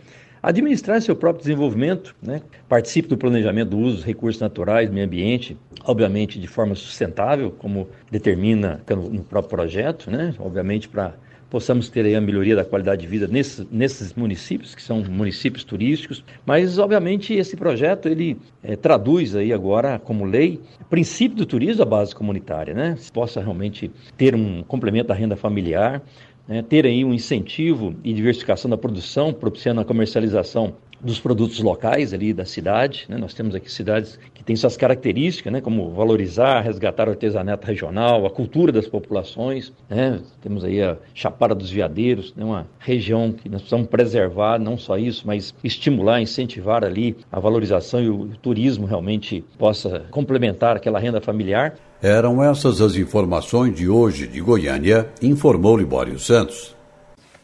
[0.45, 2.41] administrar seu próprio desenvolvimento, né?
[2.69, 7.89] participe do planejamento do uso dos recursos naturais, meio ambiente, obviamente de forma sustentável, como
[8.11, 8.79] determina
[9.11, 10.35] no próprio projeto, né?
[10.39, 11.15] obviamente para
[11.49, 15.63] possamos ter aí a melhoria da qualidade de vida nesses, nesses municípios, que são municípios
[15.63, 21.45] turísticos, mas obviamente esse projeto ele é, traduz aí agora como lei o princípio do
[21.45, 22.95] turismo da base comunitária, né?
[22.97, 26.01] Se possa realmente ter um complemento da renda familiar,
[26.47, 26.61] né?
[26.61, 30.73] ter aí um incentivo e diversificação da produção, propiciando a comercialização
[31.05, 33.05] dos produtos locais ali da cidade.
[33.07, 33.17] Né?
[33.17, 35.61] Nós temos aqui cidades que têm suas características, né?
[35.61, 39.71] como valorizar, resgatar o artesanato regional, a cultura das populações.
[39.89, 40.19] Né?
[40.41, 42.43] Temos aí a Chapada dos Veadeiros, né?
[42.43, 48.01] uma região que nós precisamos preservar, não só isso, mas estimular, incentivar ali a valorização
[48.01, 51.75] e o turismo realmente possa complementar aquela renda familiar.
[52.01, 56.75] Eram essas as informações de hoje de Goiânia, informou Libório Santos.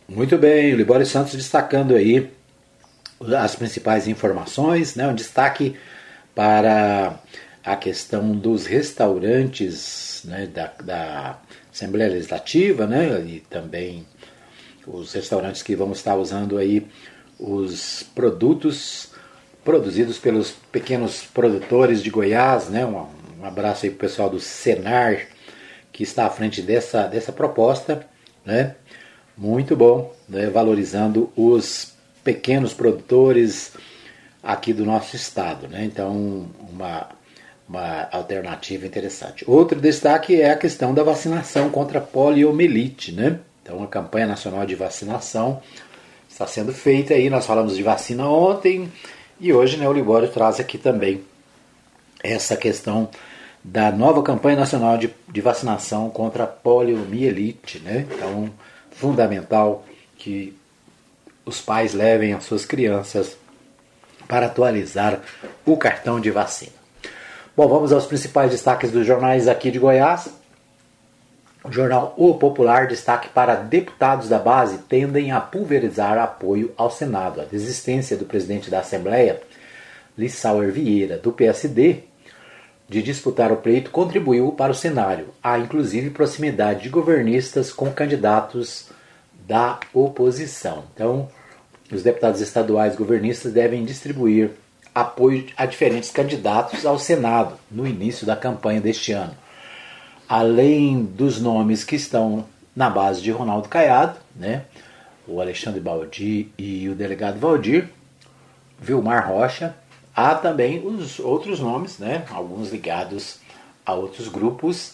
[0.09, 2.29] Muito bem, o Libório Santos destacando aí
[3.37, 5.07] as principais informações, né?
[5.07, 5.75] um destaque
[6.33, 7.19] para
[7.63, 10.47] a questão dos restaurantes né?
[10.47, 11.39] da, da
[11.71, 13.21] Assembleia Legislativa né?
[13.25, 14.05] e também
[14.87, 16.87] os restaurantes que vão estar usando aí
[17.39, 19.09] os produtos
[19.63, 22.85] produzidos pelos pequenos produtores de Goiás, né?
[22.85, 23.05] Um,
[23.39, 25.27] um abraço aí para o pessoal do Senar
[25.91, 28.07] que está à frente dessa, dessa proposta,
[28.45, 28.75] né?
[29.37, 30.49] Muito bom, né?
[30.49, 33.73] valorizando os pequenos produtores
[34.43, 35.67] aqui do nosso estado.
[35.67, 35.83] Né?
[35.85, 37.07] Então, uma,
[37.67, 39.43] uma alternativa interessante.
[39.47, 43.11] Outro destaque é a questão da vacinação contra a poliomielite.
[43.11, 43.39] Né?
[43.63, 45.61] Então, a campanha nacional de vacinação
[46.29, 47.29] está sendo feita aí.
[47.29, 48.91] Nós falamos de vacina ontem
[49.39, 51.23] e hoje né, o Libório traz aqui também
[52.23, 53.09] essa questão
[53.63, 57.79] da nova campanha nacional de, de vacinação contra a poliomielite.
[57.79, 58.07] Né?
[58.11, 58.51] Então,
[58.91, 59.85] fundamental
[60.17, 60.55] que
[61.45, 63.37] os pais levem as suas crianças
[64.27, 65.19] para atualizar
[65.65, 66.81] o cartão de vacina.
[67.55, 70.29] Bom, vamos aos principais destaques dos jornais aqui de Goiás.
[71.63, 77.41] O jornal O Popular destaque para deputados da base tendem a pulverizar apoio ao Senado.
[77.41, 79.41] A desistência do presidente da Assembleia,
[80.17, 82.03] Lissauer Vieira, do PSD,
[82.87, 85.27] de disputar o pleito contribuiu para o cenário.
[85.43, 88.89] Há inclusive proximidade de governistas com candidatos
[89.51, 90.85] da oposição.
[90.95, 91.27] Então,
[91.91, 94.51] os deputados estaduais governistas devem distribuir
[94.95, 99.35] apoio a diferentes candidatos ao Senado no início da campanha deste ano.
[100.25, 104.63] Além dos nomes que estão na base de Ronaldo Caiado, né,
[105.27, 107.89] o Alexandre Baldi e o delegado Valdir,
[108.79, 109.75] Vilmar Rocha,
[110.15, 113.41] há também os outros nomes, né, alguns ligados
[113.85, 114.93] a outros grupos,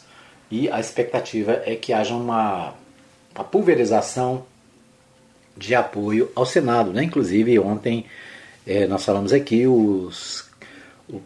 [0.50, 2.74] e a expectativa é que haja uma
[3.38, 4.45] a pulverização
[5.56, 6.91] de apoio ao Senado.
[6.91, 7.04] Né?
[7.04, 8.06] Inclusive, ontem
[8.65, 10.50] é, nós falamos aqui, os,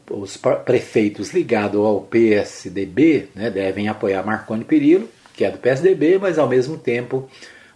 [0.09, 6.37] os prefeitos ligados ao PSDB né, devem apoiar Marconi Perillo, que é do PSDB, mas
[6.37, 7.29] ao mesmo tempo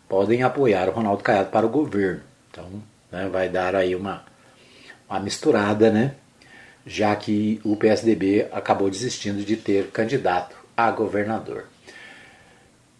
[0.07, 2.21] podem apoiar o Ronaldo Caiado para o governo.
[2.51, 2.69] Então,
[3.11, 4.23] né, vai dar aí uma,
[5.09, 6.13] uma misturada, né?
[6.85, 11.65] já que o PSDB acabou desistindo de ter candidato a governador.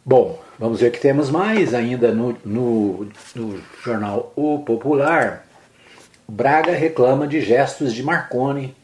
[0.07, 5.47] Bom, vamos ver o que temos mais ainda no, no, no jornal O Popular.
[6.27, 8.75] Braga reclama de gestos de Marconi,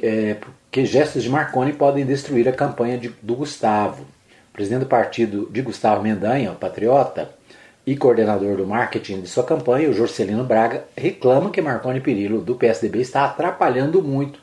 [0.00, 0.36] é,
[0.70, 4.02] que gestos de Marconi podem destruir a campanha de, do Gustavo.
[4.02, 7.30] O presidente do partido de Gustavo Mendanha, patriota,
[7.84, 12.54] e coordenador do marketing de sua campanha, o Jorcelino Braga, reclama que Marconi Perillo, do
[12.54, 14.38] PSDB, está atrapalhando muito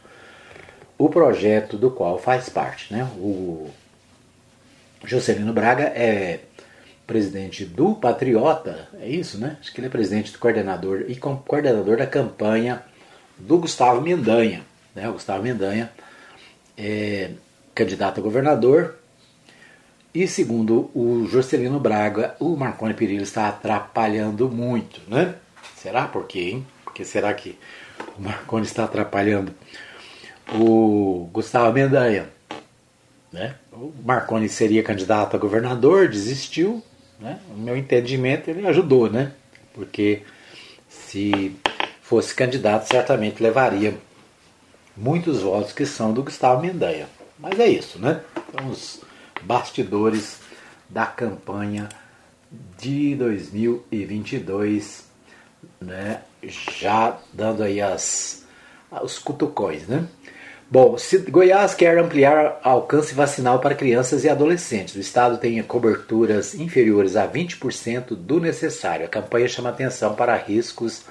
[0.97, 2.93] o projeto do qual faz parte.
[2.93, 3.07] Né?
[3.17, 3.69] O
[5.07, 6.39] Juscelino Braga é
[7.05, 9.57] presidente do Patriota, é isso, né?
[9.59, 12.83] Acho que ele é presidente do coordenador e coordenador da campanha
[13.37, 14.63] do Gustavo Mendanha.
[14.95, 15.07] Né?
[15.07, 15.91] O Gustavo Mendanha
[16.77, 17.31] é
[17.73, 18.95] candidato a governador
[20.15, 25.35] e segundo o Juscelino Braga, o Marconi Perillo está atrapalhando muito, né?
[25.75, 26.67] Será por quê, hein?
[26.85, 27.59] Porque será que
[28.17, 29.53] o Marconi está atrapalhando
[30.53, 32.29] o Gustavo Mendanha?
[33.31, 33.55] Né?
[34.03, 36.83] Marconi seria candidato a governador, desistiu.
[37.19, 37.39] Né?
[37.49, 39.31] No meu entendimento, ele ajudou, né?
[39.75, 40.23] porque
[40.87, 41.55] se
[42.01, 43.95] fosse candidato, certamente levaria
[44.95, 47.07] muitos votos que são do Gustavo Mendanha.
[47.37, 48.21] Mas é isso, né?
[48.49, 49.01] Então, os
[49.41, 50.39] bastidores
[50.89, 51.89] da campanha
[52.77, 55.05] de 2022,
[55.81, 56.21] né?
[56.41, 58.45] Já dando aí as,
[59.03, 60.07] os cutucões, né?
[60.67, 60.95] Bom,
[61.29, 64.95] Goiás quer ampliar alcance vacinal para crianças e adolescentes.
[64.95, 69.05] O estado tem coberturas inferiores a 20% do necessário.
[69.05, 71.03] A campanha chama atenção para riscos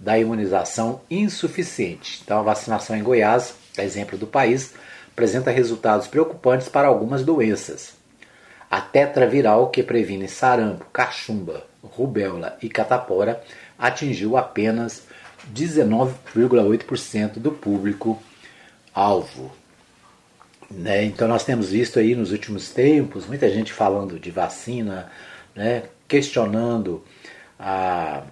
[0.00, 2.22] da imunização insuficiente.
[2.24, 4.74] Então, a vacinação em Goiás, exemplo do país,
[5.12, 7.92] apresenta resultados preocupantes para algumas doenças.
[8.68, 13.40] A tetraviral, que previne sarampo, cachumba, rubéola e catapora,
[13.78, 15.04] atingiu apenas
[15.54, 18.20] 19,8% do público
[18.98, 19.52] alvo.
[20.70, 21.04] Né?
[21.04, 25.10] Então nós temos visto aí nos últimos tempos muita gente falando de vacina,
[25.54, 25.84] né?
[26.06, 27.02] questionando
[27.58, 28.22] a,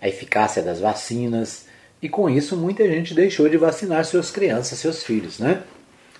[0.00, 1.66] a eficácia das vacinas,
[2.02, 5.62] e com isso muita gente deixou de vacinar suas crianças, seus filhos, né?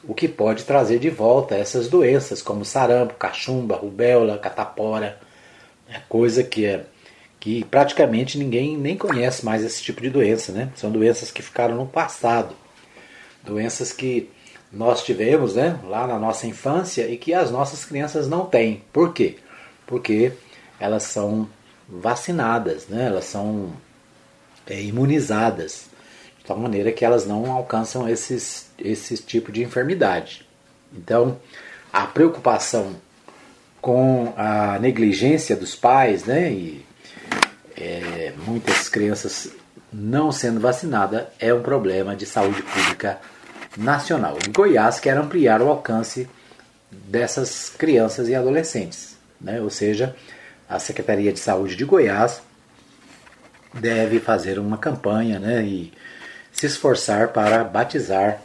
[0.04, 5.18] O que pode trazer de volta essas doenças como sarampo, cachumba, rubéola, catapora,
[5.88, 6.84] é coisa que é
[7.38, 10.70] que praticamente ninguém nem conhece mais esse tipo de doença, né?
[10.76, 12.54] São doenças que ficaram no passado,
[13.44, 14.30] doenças que
[14.72, 18.82] nós tivemos, né, lá na nossa infância e que as nossas crianças não têm.
[18.92, 19.38] Por quê?
[19.86, 20.32] Porque
[20.78, 21.48] elas são
[21.88, 23.06] vacinadas, né?
[23.06, 23.72] Elas são
[24.66, 25.86] é, imunizadas
[26.38, 30.46] de tal maneira que elas não alcançam esses esse tipo de enfermidade.
[30.92, 31.38] Então,
[31.92, 32.96] a preocupação
[33.80, 36.84] com a negligência dos pais, né, e
[37.76, 39.52] é, muitas crianças
[39.92, 43.18] não sendo vacinadas é um problema de saúde pública
[43.76, 44.36] nacional.
[44.46, 46.28] Em Goiás quer ampliar o alcance
[46.90, 49.60] dessas crianças e adolescentes, né?
[49.60, 50.14] ou seja,
[50.68, 52.42] a Secretaria de Saúde de Goiás
[53.72, 55.92] deve fazer uma campanha né, e
[56.52, 58.40] se esforçar para batizar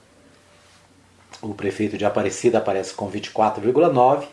[1.42, 4.24] o prefeito de Aparecida aparece com 24,9%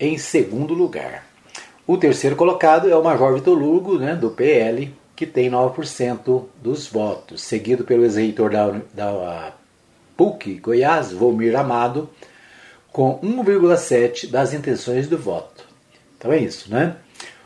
[0.00, 1.26] em segundo lugar.
[1.86, 6.86] O terceiro colocado é o Major Vitor Lugo, né, do PL, que tem 9% dos
[6.86, 9.52] votos, seguido pelo ex-reitor da, da
[10.18, 12.10] PUC Goiás, Volmir Amado,
[12.92, 15.64] com 1,7% das intenções do voto.
[16.18, 16.96] Então é isso, né?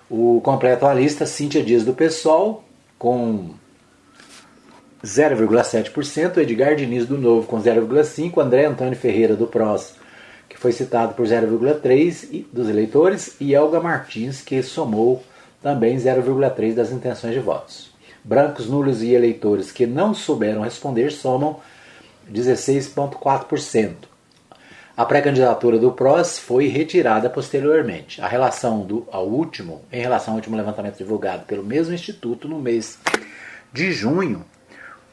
[0.08, 2.64] O completo a lista, Cíntia Dias do PSOL,
[2.98, 3.50] com
[5.04, 9.94] 0,7%, Edgar Diniz do Novo com 0,5%, André Antônio Ferreira do PROS,
[10.48, 15.22] que foi citado por 0,3% dos eleitores, e Elga Martins, que somou
[15.62, 17.92] também 0,3% das intenções de votos.
[18.24, 21.60] Brancos, nulos e eleitores que não souberam responder somam
[22.30, 23.94] 16,4%.
[24.94, 28.20] A pré-candidatura do PROS foi retirada posteriormente.
[28.20, 32.60] A relação do, ao último, em relação ao último levantamento divulgado pelo mesmo instituto no
[32.60, 32.98] mês
[33.72, 34.44] de junho,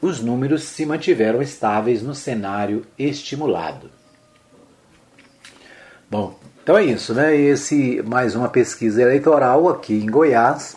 [0.02, 3.90] os números se mantiveram estáveis no cenário estimulado.
[6.10, 7.34] Bom, então é isso, né?
[7.34, 10.76] Esse mais uma pesquisa eleitoral aqui em Goiás.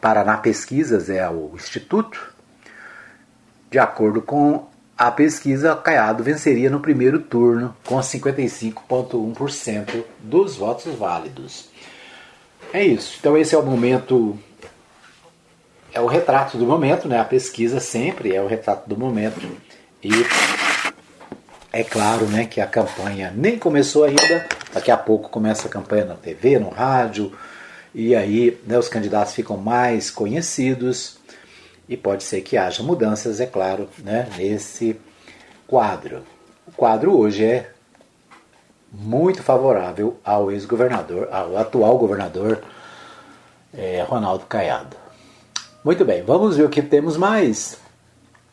[0.00, 2.32] Paraná Pesquisas é o instituto.
[3.70, 4.69] De acordo com
[5.00, 11.70] a pesquisa, Caiado venceria no primeiro turno com 55,1% dos votos válidos.
[12.70, 13.16] É isso.
[13.18, 14.38] Então esse é o momento,
[15.90, 17.18] é o retrato do momento, né?
[17.18, 19.50] A pesquisa sempre é o retrato do momento
[20.04, 20.10] e
[21.72, 24.46] é claro, né, que a campanha nem começou ainda.
[24.70, 27.32] Daqui a pouco começa a campanha na TV, no rádio
[27.94, 31.19] e aí né, os candidatos ficam mais conhecidos
[31.90, 34.96] e pode ser que haja mudanças, é claro, né, nesse
[35.66, 36.22] quadro.
[36.64, 37.70] O quadro hoje é
[38.92, 42.62] muito favorável ao ex-governador, ao atual governador
[43.74, 44.96] é, Ronaldo Caiado.
[45.84, 47.76] Muito bem, vamos ver o que temos mais.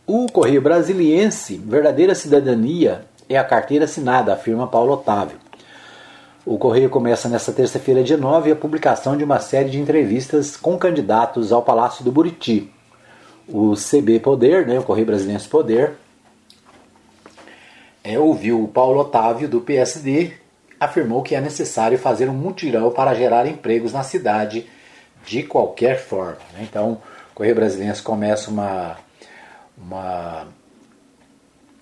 [0.08, 5.38] O Correio Brasiliense, verdadeira cidadania, é a carteira assinada, afirma Paulo Otávio.
[6.44, 10.76] O Correio começa nesta terça-feira, dia 9, a publicação de uma série de entrevistas com
[10.76, 12.74] candidatos ao Palácio do Buriti
[13.48, 15.94] o CB Poder, né, o Correio Brasileiro Poder,
[18.04, 20.34] é, ouviu o Paulo Otávio, do PSD,
[20.80, 24.66] afirmou que é necessário fazer um mutirão para gerar empregos na cidade
[25.26, 26.40] de qualquer forma.
[26.54, 26.62] Né?
[26.70, 28.98] Então, o Correio Brasiliense começa uma,
[29.78, 30.48] uma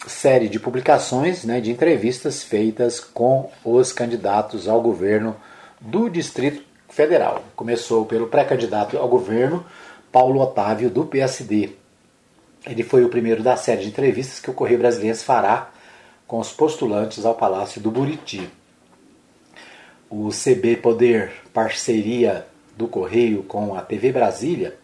[0.07, 5.35] série de publicações, né, de entrevistas feitas com os candidatos ao governo
[5.79, 7.43] do Distrito Federal.
[7.55, 9.65] Começou pelo pré-candidato ao governo,
[10.15, 11.71] Paulo Otávio, do PSD.
[12.65, 15.71] Ele foi o primeiro da série de entrevistas que o Correio Brasiliense fará
[16.25, 18.49] com os postulantes ao Palácio do Buriti.
[20.09, 22.47] O CB Poder, parceria
[22.77, 24.77] do Correio com a TV Brasília,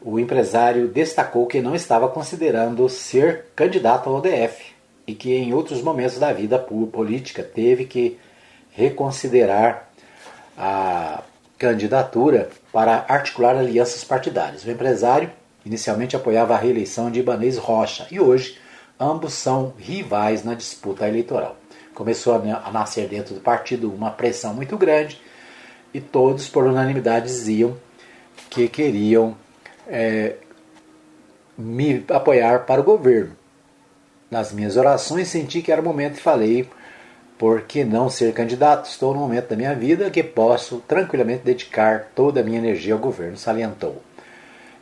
[0.00, 4.72] o empresário destacou que não estava considerando ser candidato ao DF
[5.06, 8.18] e que em outros momentos da vida política teve que
[8.70, 9.90] reconsiderar
[10.56, 11.22] a
[11.58, 14.62] candidatura para articular alianças partidárias.
[14.62, 15.32] O empresário
[15.66, 18.56] inicialmente apoiava a reeleição de Ibanez Rocha e hoje
[19.00, 21.56] ambos são rivais na disputa eleitoral.
[21.92, 25.20] Começou a nascer dentro do partido uma pressão muito grande
[25.92, 27.76] e todos, por unanimidade, diziam
[28.48, 29.36] que queriam
[29.88, 30.36] é,
[31.58, 33.36] me apoiar para o governo.
[34.30, 36.70] Nas minhas orações senti que era o momento e falei,
[37.38, 38.90] por que não ser candidato?
[38.90, 42.98] Estou no momento da minha vida que posso tranquilamente dedicar toda a minha energia ao
[42.98, 44.02] governo, salientou.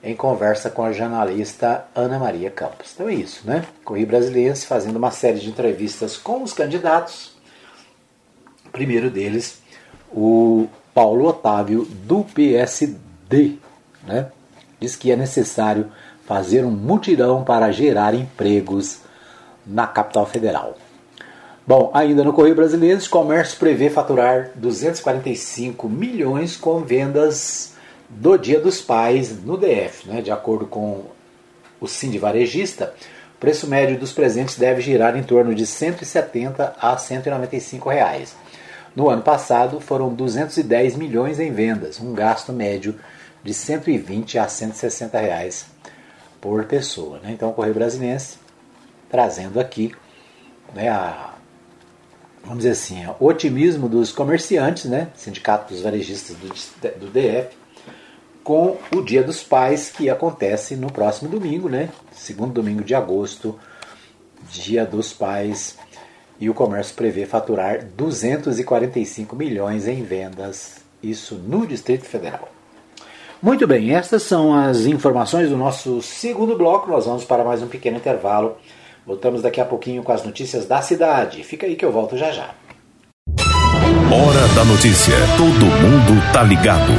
[0.02, 2.92] Em conversa com a jornalista Ana Maria Campos.
[2.94, 3.64] Então é isso, né?
[3.84, 7.32] Correio Brasiliense fazendo uma série de entrevistas com os candidatos.
[8.64, 9.60] O primeiro deles,
[10.10, 13.58] o Paulo Otávio, do PSD,
[14.06, 14.30] né?
[14.80, 15.90] diz que é necessário
[16.24, 19.00] fazer um mutirão para gerar empregos
[19.66, 20.76] na capital federal.
[21.66, 27.72] Bom, ainda no Correio Brasileiro, o comércio prevê faturar 245 milhões com vendas
[28.08, 30.08] do Dia dos Pais no DF.
[30.08, 30.22] Né?
[30.22, 31.06] De acordo com
[31.80, 32.94] o Cindy Varejista,
[33.34, 38.36] o preço médio dos presentes deve girar em torno de 170 a 195 reais.
[38.94, 42.94] No ano passado foram 210 milhões em vendas, um gasto médio
[43.42, 45.66] de 120 a 160 reais
[46.40, 47.18] por pessoa.
[47.18, 47.32] Né?
[47.32, 48.38] Então, o Correio Brasiliense
[49.10, 49.92] trazendo aqui
[50.72, 51.35] né, a,
[52.46, 56.48] vamos dizer assim, o otimismo dos comerciantes, né, sindicato dos varejistas do,
[57.00, 57.56] do DF,
[58.42, 63.58] com o Dia dos Pais que acontece no próximo domingo, né, segundo domingo de agosto,
[64.50, 65.76] Dia dos Pais,
[66.38, 72.48] e o comércio prevê faturar 245 milhões em vendas, isso no Distrito Federal.
[73.42, 76.90] Muito bem, estas são as informações do nosso segundo bloco.
[76.90, 78.56] Nós vamos para mais um pequeno intervalo.
[79.06, 81.44] Voltamos daqui a pouquinho com as notícias da cidade.
[81.44, 82.50] Fica aí que eu volto já já.
[84.10, 85.14] Hora da notícia.
[85.36, 86.92] Todo mundo tá ligado.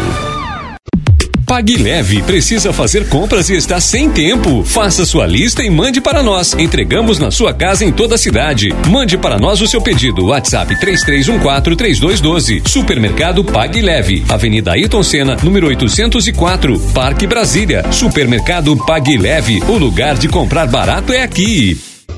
[1.47, 4.64] Pague Leve precisa fazer compras e está sem tempo.
[4.66, 6.53] Faça sua lista e mande para nós.
[6.53, 8.70] Entregamos na sua casa em toda a cidade.
[8.89, 10.26] Mande para nós o seu pedido.
[10.26, 12.68] WhatsApp 33143212.
[12.68, 14.26] Supermercado Pague Leve.
[14.28, 17.89] Avenida Ayrton Senna, número 804, Parque Brasília.
[17.93, 19.62] Supermercado Pague Leve.
[19.70, 21.86] O lugar de comprar barato é aqui.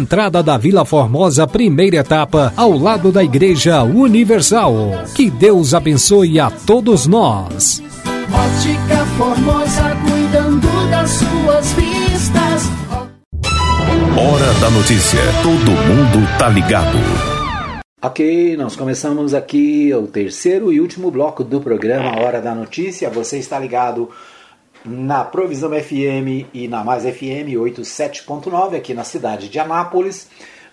[0.00, 5.04] entrada da Vila Formosa, primeira etapa, ao lado da Igreja Universal.
[5.14, 7.82] Que Deus abençoe a todos nós.
[8.32, 12.62] Ótica Formosa, cuidando das suas vistas.
[14.16, 15.20] Hora da notícia.
[15.42, 16.98] Todo mundo tá ligado.
[18.02, 23.10] Ok, nós começamos aqui o terceiro e último bloco do programa Hora da Notícia.
[23.10, 24.08] Você está ligado
[24.84, 30.28] na Provisão FM e na Mais FM 87.9 aqui na cidade de Anápolis.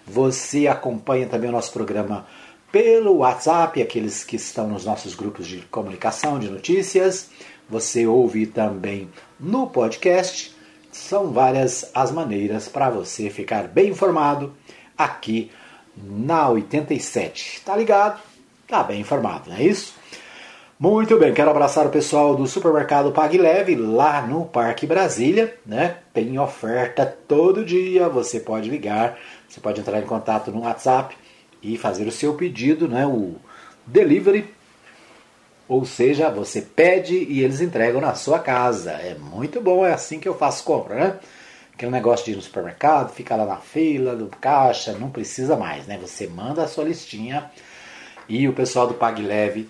[0.06, 2.26] Você acompanha também o nosso programa
[2.72, 7.30] pelo WhatsApp, aqueles que estão nos nossos grupos de comunicação, de notícias.
[7.70, 10.56] Você ouve também no podcast.
[10.92, 14.54] São várias as maneiras para você ficar bem informado
[14.98, 15.52] aqui
[15.96, 17.62] na 87.
[17.66, 18.22] Tá ligado?
[18.68, 19.97] Tá bem informado, não é isso?
[20.80, 25.98] Muito bem, quero abraçar o pessoal do supermercado Pague Leve lá no Parque Brasília, né?
[26.14, 29.18] Tem oferta todo dia, você pode ligar,
[29.50, 31.18] você pode entrar em contato no WhatsApp
[31.64, 33.08] e fazer o seu pedido, né?
[33.08, 33.38] O
[33.88, 34.54] delivery,
[35.68, 38.92] ou seja, você pede e eles entregam na sua casa.
[38.92, 41.20] É muito bom, é assim que eu faço compra, né?
[41.74, 45.88] Aquele negócio de ir no supermercado, ficar lá na fila, do caixa, não precisa mais,
[45.88, 45.98] né?
[46.00, 47.50] Você manda a sua listinha
[48.30, 49.68] e o pessoal do Pague Leve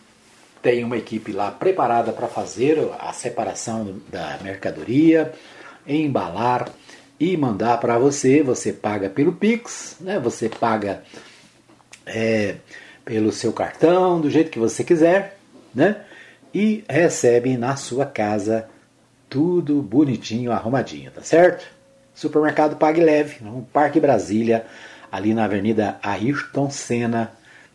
[0.67, 5.31] tem uma equipe lá preparada para fazer a separação da mercadoria,
[5.87, 6.67] embalar
[7.17, 8.43] e mandar para você.
[8.43, 10.19] Você paga pelo Pix, né?
[10.19, 11.03] Você paga
[12.05, 12.55] é,
[13.05, 15.37] pelo seu cartão, do jeito que você quiser,
[15.73, 16.01] né?
[16.53, 18.67] E recebe na sua casa
[19.29, 21.65] tudo bonitinho, arrumadinho, tá certo?
[22.13, 24.65] Supermercado Pague Leve, no Parque Brasília,
[25.09, 27.31] ali na Avenida Ayrton Senna,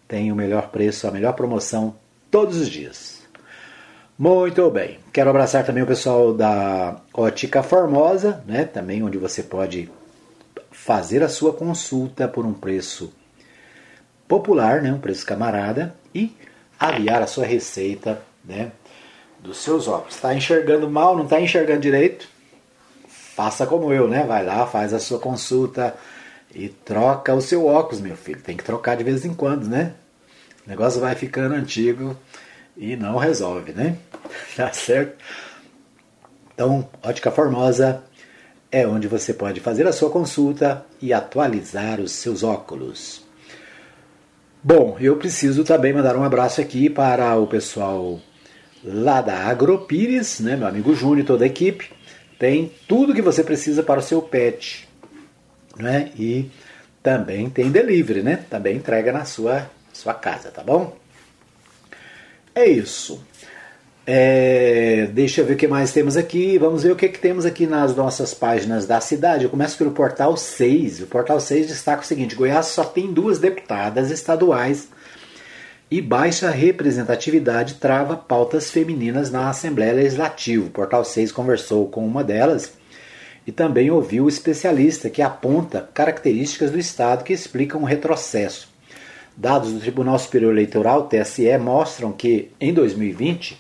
[0.07, 2.02] tem o melhor preço, a melhor promoção
[2.33, 3.23] todos os dias.
[4.19, 4.99] Muito bem.
[5.13, 8.65] Quero abraçar também o pessoal da Ótica Formosa, né?
[8.65, 9.89] Também onde você pode
[10.73, 13.13] fazer a sua consulta por um preço
[14.27, 14.93] popular, né?
[14.93, 16.35] Um preço camarada e
[16.81, 18.73] aviar a sua receita, né?
[19.39, 20.17] Dos seus óculos.
[20.17, 22.33] Está enxergando mal, não está enxergando direito?
[23.35, 24.25] faça como eu, né?
[24.25, 25.95] Vai lá, faz a sua consulta
[26.55, 28.41] e troca o seu óculos, meu filho.
[28.41, 29.95] Tem que trocar de vez em quando, né?
[30.67, 32.17] O negócio vai ficando antigo
[32.77, 33.97] e não resolve, né?
[34.57, 35.17] Tá certo?
[36.55, 38.03] Então, Ótica Formosa
[38.71, 43.25] é onde você pode fazer a sua consulta e atualizar os seus óculos.
[44.63, 48.21] Bom, eu preciso também mandar um abraço aqui para o pessoal
[48.85, 51.91] lá da Agropires, né, meu amigo Júnior e toda a equipe
[52.43, 54.89] tem tudo que você precisa para o seu pet.
[55.77, 56.11] Né?
[56.19, 56.51] E
[57.01, 58.45] também tem delivery, né?
[58.51, 60.97] Também entrega na sua, sua casa, tá bom?
[62.55, 63.23] É isso.
[64.05, 66.59] É, deixa eu ver o que mais temos aqui.
[66.59, 69.45] Vamos ver o que, que temos aqui nas nossas páginas da cidade.
[69.45, 71.03] Eu começo pelo Portal 6.
[71.03, 74.89] O Portal 6 destaca o seguinte: Goiás só tem duas deputadas estaduais
[75.93, 80.67] e baixa representatividade trava pautas femininas na Assembleia Legislativa.
[80.67, 82.73] O Portal 6 conversou com uma delas
[83.47, 88.72] e também ouviu o especialista que aponta características do Estado que explicam o retrocesso.
[89.37, 93.59] Dados do Tribunal Superior Eleitoral, TSE, mostram que em 2020,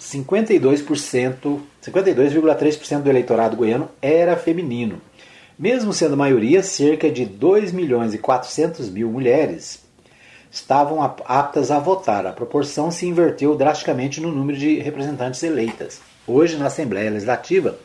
[0.00, 5.00] 52%, 52,3% do eleitorado goiano era feminino.
[5.58, 9.82] Mesmo sendo maioria, cerca de 2 milhões e 400 mil mulheres
[10.50, 12.26] estavam aptas a votar.
[12.26, 16.00] A proporção se inverteu drasticamente no número de representantes eleitas.
[16.26, 17.76] Hoje, na Assembleia Legislativa,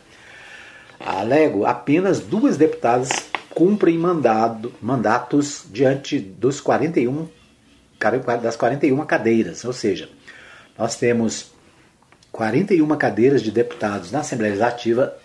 [1.00, 3.10] alego, apenas duas deputadas
[3.54, 7.28] cumprem mandado, mandatos diante dos 41,
[8.42, 9.64] das 41 cadeiras.
[9.64, 10.10] Ou seja,
[10.78, 11.52] nós temos
[12.32, 15.16] 41 cadeiras de deputados na Assembleia Legislativa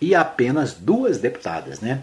[0.00, 2.02] e apenas duas deputadas, né?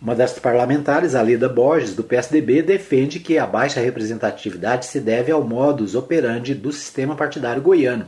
[0.00, 5.32] Uma das parlamentares, a Leda Borges, do PSDB, defende que a baixa representatividade se deve
[5.32, 8.06] ao modus operandi do sistema partidário goiano.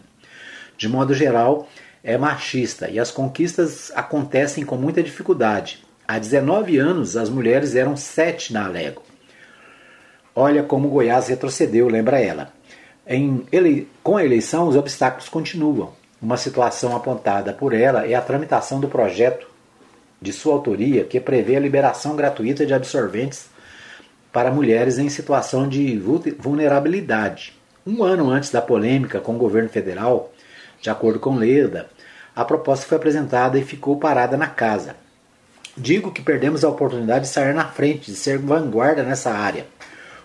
[0.79, 1.69] De modo geral,
[2.05, 5.85] é machista e as conquistas acontecem com muita dificuldade.
[6.13, 9.01] Há 19 anos, as mulheres eram sete na Alego.
[10.35, 12.53] Olha como Goiás retrocedeu, lembra ela.
[13.07, 13.87] Ele...
[14.03, 15.93] Com a eleição, os obstáculos continuam.
[16.21, 19.47] Uma situação apontada por ela é a tramitação do projeto
[20.21, 23.49] de sua autoria que prevê a liberação gratuita de absorventes
[24.33, 25.97] para mulheres em situação de
[26.41, 27.57] vulnerabilidade.
[27.87, 30.33] Um ano antes da polêmica com o governo federal,
[30.81, 31.89] de acordo com Leda,
[32.35, 34.97] a proposta foi apresentada e ficou parada na casa.
[35.81, 39.67] Digo que perdemos a oportunidade de sair na frente, de ser vanguarda nessa área.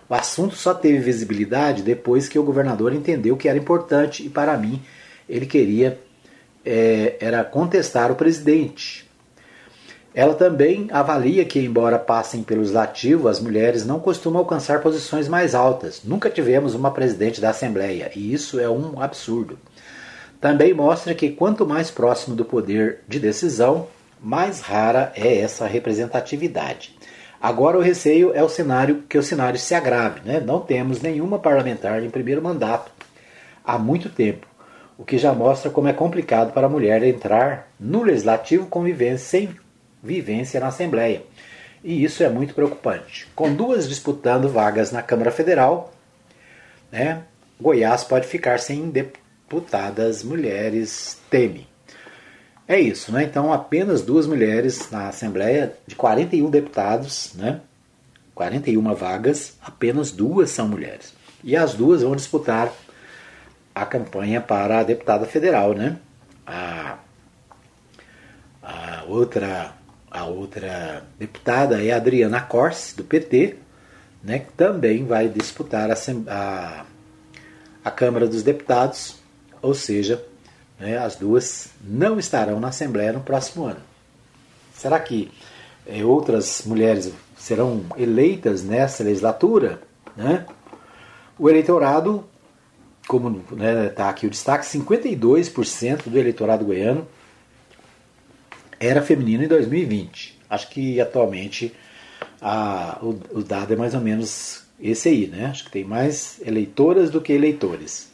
[0.10, 4.58] O assunto só teve visibilidade depois que o governador entendeu que era importante e, para
[4.58, 4.82] mim,
[5.30, 5.98] ele queria
[6.66, 9.10] é, era contestar o presidente.
[10.14, 15.56] Ela também avalia que, embora passem pelo legislativo, as mulheres não costumam alcançar posições mais
[15.56, 16.02] altas.
[16.04, 19.58] Nunca tivemos uma presidente da Assembleia, e isso é um absurdo.
[20.42, 23.88] Também mostra que quanto mais próximo do poder de decisão,
[24.22, 26.96] mais rara é essa representatividade.
[27.42, 30.40] Agora o receio é o cenário que o cenário se agrave, né?
[30.40, 32.92] Não temos nenhuma parlamentar em primeiro mandato
[33.64, 34.48] há muito tempo,
[34.98, 39.50] o que já mostra como é complicado para a mulher entrar no legislativo convivendo sem
[40.02, 41.24] vivência na Assembleia.
[41.84, 43.28] E isso é muito preocupante.
[43.36, 45.94] Com duas disputando vagas na Câmara Federal,
[46.92, 47.24] né,
[47.60, 51.68] Goiás pode ficar sem deputadas mulheres, teme.
[52.68, 53.24] É isso, né?
[53.24, 57.62] Então, apenas duas mulheres na Assembleia, de 41 deputados, né?
[58.34, 61.14] 41 vagas, apenas duas são mulheres.
[61.44, 62.74] E as duas vão disputar
[63.74, 65.98] a campanha para a deputada federal, né?
[66.46, 66.98] A,
[68.64, 69.74] a outra
[70.16, 73.58] a outra deputada é a Adriana Corse, do PT,
[74.24, 75.96] né, que também vai disputar a,
[76.28, 76.86] a,
[77.84, 79.18] a Câmara dos Deputados,
[79.62, 80.24] ou seja,
[80.80, 83.80] né, as duas não estarão na Assembleia no próximo ano.
[84.74, 85.32] Será que
[85.86, 89.82] é, outras mulheres serão eleitas nessa legislatura?
[90.16, 90.46] Né?
[91.38, 92.26] O eleitorado,
[93.08, 97.08] como está né, tá aqui o destaque, 52% do eleitorado goiano
[98.80, 100.40] era feminino em 2020.
[100.50, 101.74] Acho que atualmente
[102.42, 105.48] a, o, o, dado é mais ou menos esse aí, né?
[105.48, 108.12] Acho que tem mais eleitoras do que eleitores.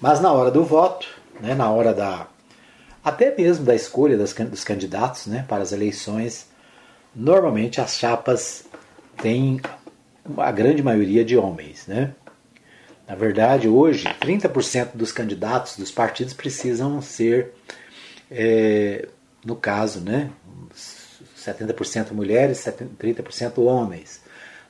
[0.00, 1.06] Mas na hora do voto,
[1.40, 2.28] né, na hora da
[3.04, 6.48] até mesmo da escolha das, dos candidatos né, para as eleições,
[7.14, 8.64] normalmente as chapas
[9.20, 9.60] têm
[10.38, 11.86] a grande maioria de homens.
[11.86, 12.14] Né?
[13.06, 17.52] Na verdade, hoje, 30% dos candidatos dos partidos precisam ser,
[18.30, 19.06] é,
[19.44, 20.30] no caso, né,
[21.36, 22.66] 70% mulheres,
[22.98, 24.22] 30% homens.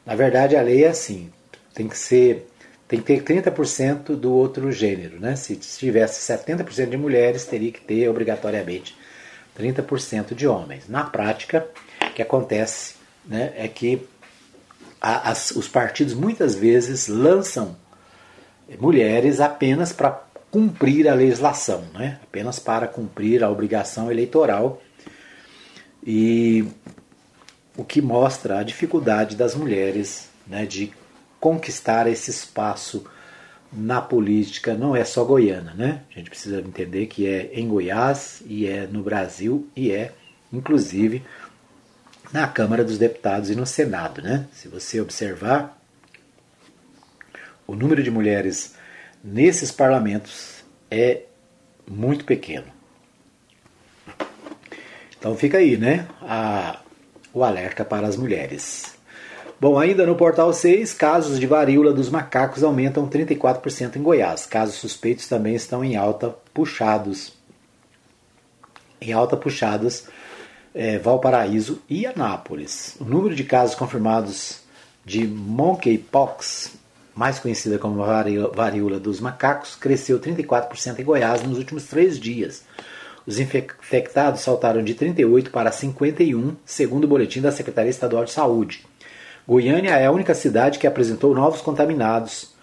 [0.05, 1.31] Na verdade, a lei é assim:
[1.73, 2.49] tem que ser
[2.87, 5.19] tem que ter 30% do outro gênero.
[5.19, 5.37] Né?
[5.37, 8.97] Se tivesse 70% de mulheres, teria que ter obrigatoriamente
[9.59, 10.89] 30% de homens.
[10.89, 11.67] Na prática,
[12.03, 14.07] o que acontece né, é que
[15.01, 17.77] a, as, os partidos muitas vezes lançam
[18.79, 22.21] mulheres apenas para cumprir a legislação, né?
[22.23, 24.81] apenas para cumprir a obrigação eleitoral.
[26.07, 26.67] E
[27.77, 30.93] o que mostra a dificuldade das mulheres né, de
[31.45, 33.05] conquistar esse espaço
[33.71, 36.01] na política não é só goiana, né?
[36.11, 40.15] A gente precisa entender que é em Goiás e é no Brasil e é,
[40.51, 41.23] inclusive,
[42.33, 44.47] na Câmara dos Deputados e no Senado, né?
[44.55, 45.79] Se você observar,
[47.67, 48.75] o número de mulheres
[49.23, 51.25] nesses parlamentos é
[51.87, 52.73] muito pequeno.
[55.19, 56.09] Então fica aí, né?
[56.23, 56.81] A,
[57.35, 58.94] o alerta para as mulheres.
[59.65, 64.45] Bom, ainda no portal 6, casos de varíola dos macacos aumentam 34% em Goiás.
[64.45, 67.33] Casos suspeitos também estão em alta, puxados.
[69.01, 70.05] Em alta puxados
[70.75, 72.99] é, Valparaíso e Anápolis.
[73.01, 74.61] O número de casos confirmados
[75.03, 76.73] de monkeypox,
[77.15, 78.05] mais conhecida como
[78.55, 82.65] varíola dos macacos, cresceu 34% em Goiás nos últimos três dias.
[83.27, 88.85] Os infectados saltaram de 38 para 51, segundo o boletim da Secretaria Estadual de Saúde.
[89.47, 92.55] Goiânia é a única cidade que apresentou novos contaminados.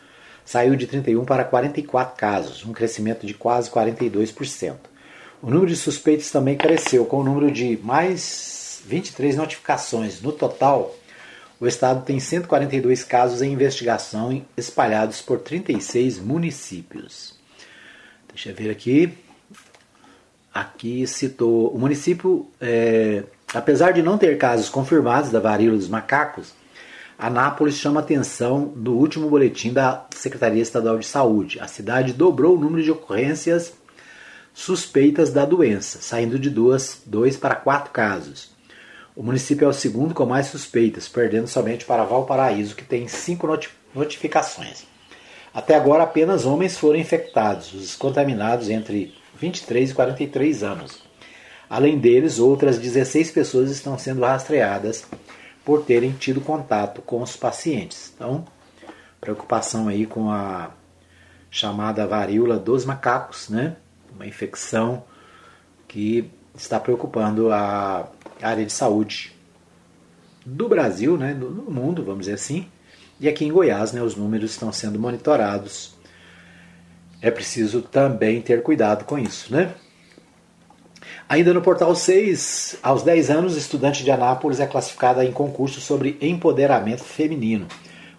[0.43, 4.75] Saiu de 31 para 44 casos, um crescimento de quase 42%.
[5.43, 10.21] O número de suspeitos também cresceu, com o número de mais 23 notificações.
[10.21, 10.95] No total,
[11.59, 17.35] o estado tem 142 casos em investigação espalhados por 36 municípios.
[18.27, 19.13] Deixa eu ver aqui.
[20.51, 23.23] Aqui citou o município, é,
[23.53, 26.53] apesar de não ter casos confirmados da varíola dos macacos,
[27.21, 31.59] Anápolis chama atenção no último boletim da Secretaria Estadual de Saúde.
[31.59, 33.73] A cidade dobrou o número de ocorrências
[34.55, 38.49] suspeitas da doença, saindo de duas, dois para quatro casos.
[39.15, 43.47] O município é o segundo com mais suspeitas, perdendo somente para Valparaíso, que tem cinco
[43.93, 44.83] notificações.
[45.53, 51.03] Até agora, apenas homens foram infectados, os contaminados entre 23 e 43 anos.
[51.69, 55.05] Além deles, outras 16 pessoas estão sendo rastreadas
[55.63, 58.11] por terem tido contato com os pacientes.
[58.15, 58.45] Então,
[59.19, 60.71] preocupação aí com a
[61.49, 63.75] chamada varíola dos macacos, né?
[64.15, 65.03] Uma infecção
[65.87, 68.09] que está preocupando a
[68.41, 69.35] área de saúde
[70.45, 71.33] do Brasil, né?
[71.33, 72.67] Do mundo, vamos dizer assim.
[73.19, 74.01] E aqui em Goiás, né?
[74.01, 75.95] Os números estão sendo monitorados.
[77.21, 79.75] É preciso também ter cuidado com isso, né?
[81.31, 86.17] Ainda no portal 6, aos 10 anos, estudante de Anápolis é classificada em concurso sobre
[86.19, 87.67] empoderamento feminino.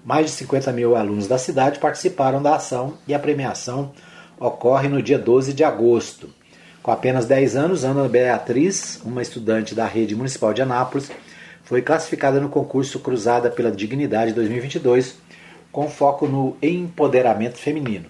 [0.02, 3.92] Mais de 50 mil alunos da cidade participaram da ação e a premiação
[4.40, 6.30] ocorre no dia 12 de agosto.
[6.82, 11.10] Com apenas 10 anos, Ana Beatriz, uma estudante da rede municipal de Anápolis,
[11.64, 15.16] foi classificada no concurso Cruzada pela Dignidade 2022,
[15.70, 18.06] com foco no empoderamento feminino,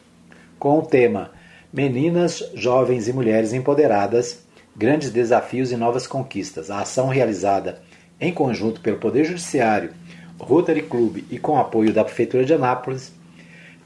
[0.61, 1.33] com o tema
[1.73, 4.42] Meninas, Jovens e Mulheres Empoderadas
[4.75, 6.71] Grandes Desafios e Novas Conquistas.
[6.71, 7.83] A ação realizada
[8.21, 9.93] em conjunto pelo Poder Judiciário,
[10.39, 13.13] Rotary Club e com apoio da Prefeitura de Anápolis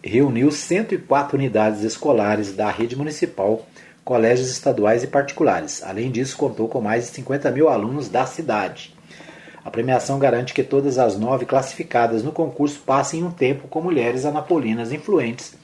[0.02, 3.66] reuniu 104 unidades escolares da rede municipal,
[4.04, 5.82] colégios estaduais e particulares.
[5.82, 8.94] Além disso, contou com mais de 50 mil alunos da cidade.
[9.64, 14.24] A premiação garante que todas as nove classificadas no concurso passem um tempo com mulheres
[14.24, 15.54] anapolinas influentes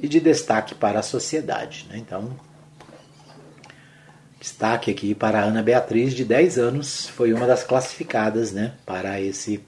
[0.00, 1.86] e de destaque para a sociedade.
[1.90, 1.98] Né?
[1.98, 2.30] Então,
[4.40, 9.20] destaque aqui para a Ana Beatriz, de 10 anos, foi uma das classificadas né, para
[9.20, 9.64] esse,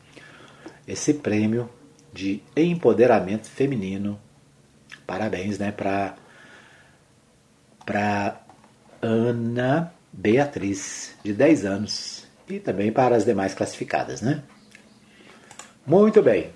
[0.86, 1.68] esse prêmio
[2.12, 4.20] de empoderamento feminino.
[5.06, 6.14] Parabéns né, para
[9.02, 14.42] Ana Beatriz, de 10 anos e também para as demais classificadas, né?
[15.86, 16.50] Muito bem.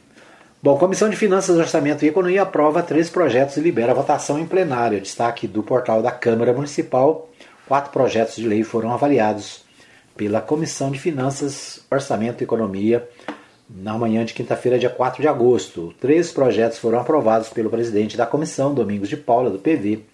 [0.62, 5.00] Bom, Comissão de Finanças, Orçamento e Economia aprova três projetos e libera votação em plenário.
[5.00, 7.28] Destaque do portal da Câmara Municipal:
[7.66, 9.64] quatro projetos de lei foram avaliados
[10.16, 13.08] pela Comissão de Finanças, Orçamento e Economia
[13.68, 15.94] na manhã de quinta-feira, dia 4 de agosto.
[16.00, 20.04] Três projetos foram aprovados pelo presidente da comissão, Domingos de Paula, do PV,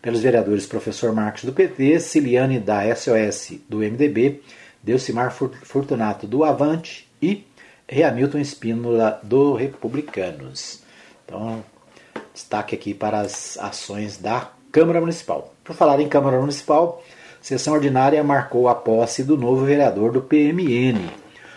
[0.00, 4.40] pelos vereadores professor Marcos do PT, Ciliane da SOS do MDB
[4.84, 7.46] Delcimar Fortunato do Avante e
[7.88, 10.82] Reamilton Espínola do Republicanos.
[11.24, 11.64] Então,
[12.34, 15.53] destaque aqui para as ações da Câmara Municipal.
[15.64, 17.02] Por falar em Câmara Municipal,
[17.40, 21.08] sessão ordinária marcou a posse do novo vereador do PMN.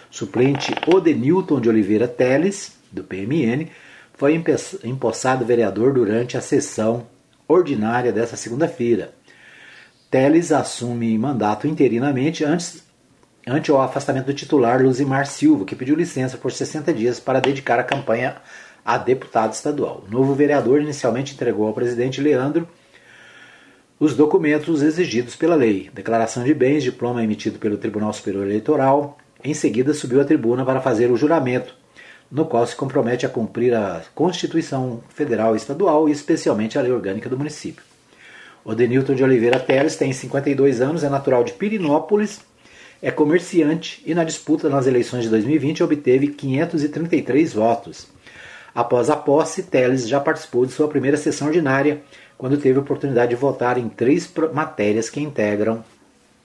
[0.10, 3.70] Suplente Odenilton de Oliveira Teles, do PMN,
[4.14, 4.42] foi
[4.86, 7.06] empossado vereador durante a sessão
[7.50, 9.14] ordinária desta segunda-feira.
[10.10, 12.82] Teles assume mandato interinamente antes
[13.46, 17.78] ante o afastamento do titular Luzimar Silva, que pediu licença por 60 dias para dedicar
[17.78, 18.38] a campanha
[18.86, 20.06] a deputado estadual.
[20.08, 22.66] O novo vereador inicialmente entregou ao presidente Leandro
[24.00, 29.18] os documentos exigidos pela lei, declaração de bens, diploma emitido pelo Tribunal Superior Eleitoral.
[29.44, 31.74] Em seguida, subiu à tribuna para fazer o juramento,
[32.30, 36.92] no qual se compromete a cumprir a Constituição Federal e Estadual e especialmente a lei
[36.92, 37.84] orgânica do município.
[38.64, 42.42] O Denilton de Oliveira Teles tem 52 anos, é natural de Pirinópolis
[43.02, 48.08] é comerciante e na disputa nas eleições de 2020 obteve 533 votos.
[48.78, 52.04] Após a posse, Teles já participou de sua primeira sessão ordinária,
[52.38, 55.84] quando teve a oportunidade de votar em três matérias que integram,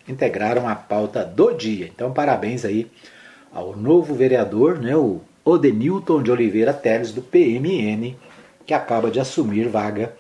[0.09, 1.91] integraram a pauta do dia.
[1.95, 2.91] Então, parabéns aí
[3.53, 8.17] ao novo vereador, né, o Odenilton de Oliveira Teles, do PMN,
[8.65, 10.17] que acaba de assumir vaga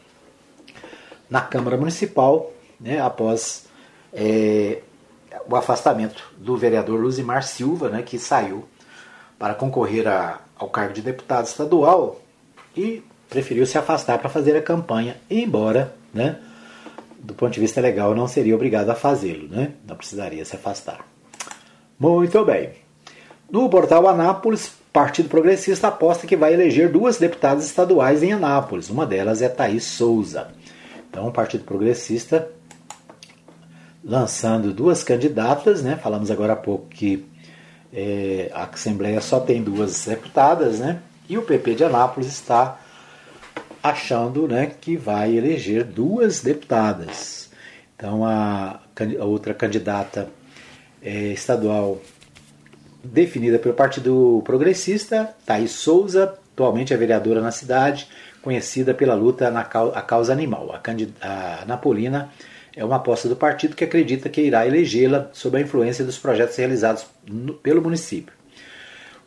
[1.30, 3.64] na Câmara Municipal, né, após
[4.12, 4.82] é,
[5.48, 8.68] o afastamento do vereador Luzimar Silva, né, que saiu
[9.38, 12.20] para concorrer a, ao cargo de deputado estadual
[12.76, 16.38] e preferiu se afastar para fazer a campanha, embora, né,
[17.18, 21.06] do ponto de vista legal, não seria obrigado a fazê-lo, né, não precisaria se afastar.
[21.98, 22.70] Muito bem.
[23.50, 28.90] No portal Anápolis, Partido Progressista aposta que vai eleger duas deputadas estaduais em Anápolis.
[28.90, 30.48] Uma delas é Thaís Souza.
[31.08, 32.50] Então, o Partido Progressista
[34.04, 35.96] lançando duas candidatas, né?
[35.96, 37.24] Falamos agora há pouco que
[37.92, 41.00] é, a Assembleia só tem duas deputadas, né?
[41.28, 42.78] E o PP de Anápolis está
[43.82, 47.50] achando né, que vai eleger duas deputadas.
[47.96, 48.80] Então a,
[49.20, 50.28] a outra candidata
[51.02, 52.00] é, estadual
[53.02, 58.06] definida pelo Partido Progressista, Thaís Souza, atualmente é vereadora na cidade,
[58.40, 60.70] conhecida pela luta na a causa animal.
[60.72, 60.80] A,
[61.60, 62.30] a Napolina
[62.76, 66.56] é uma aposta do partido que acredita que irá elegê-la sob a influência dos projetos
[66.56, 68.32] realizados no, pelo município.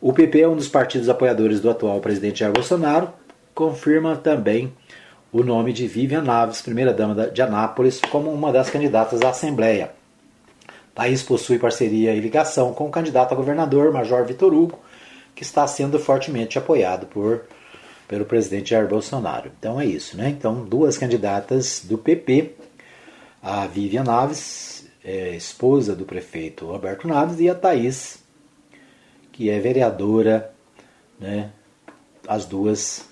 [0.00, 3.10] O PP é um dos partidos apoiadores do atual presidente Jair Bolsonaro,
[3.54, 4.72] confirma também
[5.32, 9.90] o nome de Vivian Naves, primeira-dama de Anápolis, como uma das candidatas à Assembleia.
[10.94, 14.78] Thaís possui parceria e ligação com o candidato a governador, Major Vitor Hugo,
[15.34, 17.42] que está sendo fortemente apoiado por,
[18.08, 19.50] pelo presidente Jair Bolsonaro.
[19.58, 20.30] Então é isso, né?
[20.30, 22.54] Então, duas candidatas do PP
[23.42, 28.18] a Vivian Naves, é, esposa do prefeito Roberto Naves, e a Thaís,
[29.32, 30.52] que é vereadora,
[31.18, 31.50] né,
[32.26, 33.04] as duas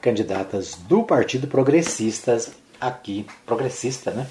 [0.00, 4.26] candidatas do Partido Progressistas aqui, progressista, né,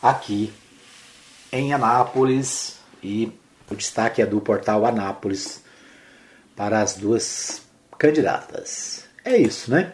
[0.00, 0.52] aqui
[1.52, 3.32] em Anápolis, e
[3.70, 5.62] o destaque é do portal Anápolis
[6.56, 7.62] para as duas
[7.98, 9.04] candidatas.
[9.24, 9.92] É isso, né?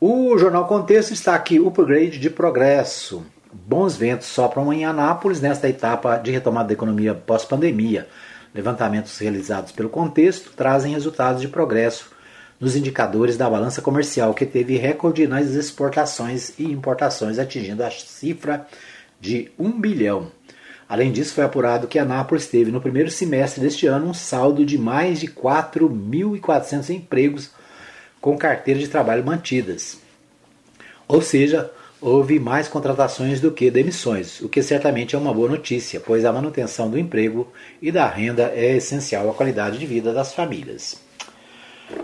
[0.00, 3.24] O Jornal Contexto está aqui, upgrade de progresso.
[3.52, 8.06] Bons ventos sopram em Anápolis nesta etapa de retomada da economia pós-pandemia.
[8.54, 12.10] Levantamentos realizados pelo contexto trazem resultados de progresso
[12.60, 18.66] nos indicadores da balança comercial, que teve recorde nas exportações e importações, atingindo a cifra
[19.20, 20.30] de 1 bilhão.
[20.88, 24.76] Além disso, foi apurado que Anápolis teve no primeiro semestre deste ano um saldo de
[24.76, 27.50] mais de 4.400 empregos,
[28.20, 29.98] com carteira de trabalho mantidas.
[31.08, 31.70] Ou seja,
[32.00, 36.32] houve mais contratações do que demissões, o que certamente é uma boa notícia, pois a
[36.32, 40.96] manutenção do emprego e da renda é essencial à qualidade de vida das famílias.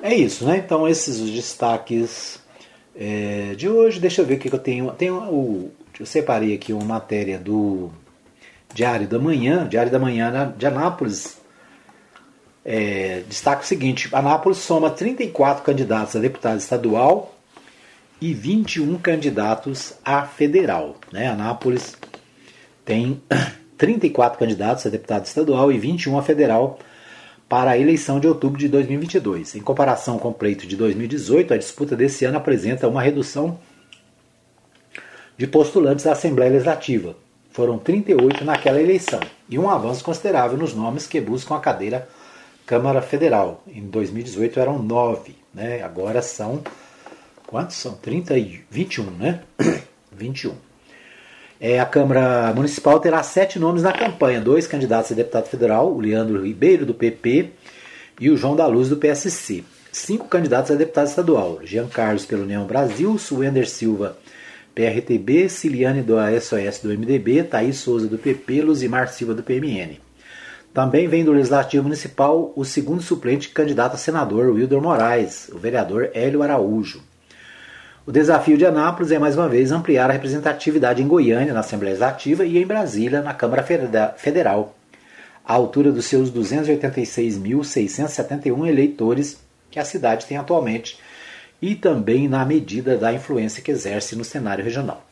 [0.03, 0.59] É isso, né?
[0.59, 2.41] Então, esses os destaques
[2.95, 4.01] é, de hoje.
[4.01, 4.91] Deixa eu ver o que, eu tenho.
[4.93, 7.91] tenho o, eu separei aqui uma matéria do
[8.75, 11.39] Diário da Manhã, Diário da Manhã de Anápolis.
[12.65, 17.36] É, destaca o seguinte: Anápolis soma 34 candidatos a deputado estadual
[18.21, 20.97] e 21 candidatos a federal.
[21.13, 21.29] Né?
[21.29, 21.97] Anápolis
[22.85, 23.23] tem
[23.77, 26.79] 34 candidatos a deputado estadual e 21 a federal
[27.49, 29.57] para a eleição de outubro de 2022.
[29.57, 33.59] Em comparação com o pleito de 2018, a disputa desse ano apresenta uma redução
[35.37, 37.15] de postulantes à Assembleia Legislativa.
[37.51, 42.09] Foram 38 naquela eleição e um avanço considerável nos nomes que buscam a cadeira
[42.67, 43.63] Câmara Federal.
[43.67, 45.83] Em 2018 eram 9, né?
[45.83, 46.63] agora são
[47.47, 47.95] Quantos são?
[47.95, 49.41] 30 e 21, né?
[50.13, 50.55] 21.
[51.61, 56.01] É, a Câmara Municipal terá sete nomes na campanha: dois candidatos a deputado federal, o
[56.01, 57.51] Leandro Ribeiro, do PP,
[58.21, 59.65] e o João da Luz, do PSC.
[59.91, 64.19] Cinco candidatos a deputado estadual: Jean Carlos, pelo União Brasil, Suender Silva,
[64.75, 69.99] PRTB, Ciliane, do SOS do MDB, Thaís Souza, do PP, Luzimar Silva, do PMN.
[70.75, 76.11] Também vem do Legislativo Municipal o segundo suplente candidato a senador, Wildor Moraes, o vereador
[76.13, 77.01] Hélio Araújo.
[78.07, 81.91] O desafio de Anápolis é, mais uma vez, ampliar a representatividade em Goiânia, na Assembleia
[81.91, 83.65] Legislativa, e em Brasília, na Câmara
[84.17, 84.77] Federal,
[85.45, 91.01] à altura dos seus 286.671 eleitores que a cidade tem atualmente,
[91.61, 95.05] e também na medida da influência que exerce no cenário regional.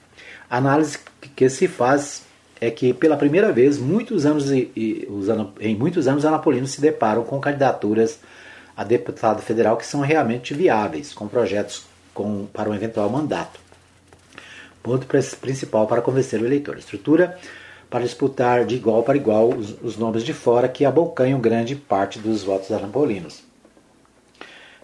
[0.48, 0.96] A análise
[1.34, 2.22] que se faz
[2.60, 4.52] é que, pela primeira vez, muitos anos os,
[5.60, 8.20] em muitos anos, os anapolinos se deparam com candidaturas
[8.76, 13.60] a deputado federal que são realmente viáveis, com projetos com, para um eventual mandato.
[14.82, 16.78] Ponto principal para convencer o eleitor.
[16.78, 17.38] Estrutura
[17.90, 22.18] para disputar de igual para igual os, os nomes de fora que abocanham grande parte
[22.18, 23.42] dos votos arampolinos.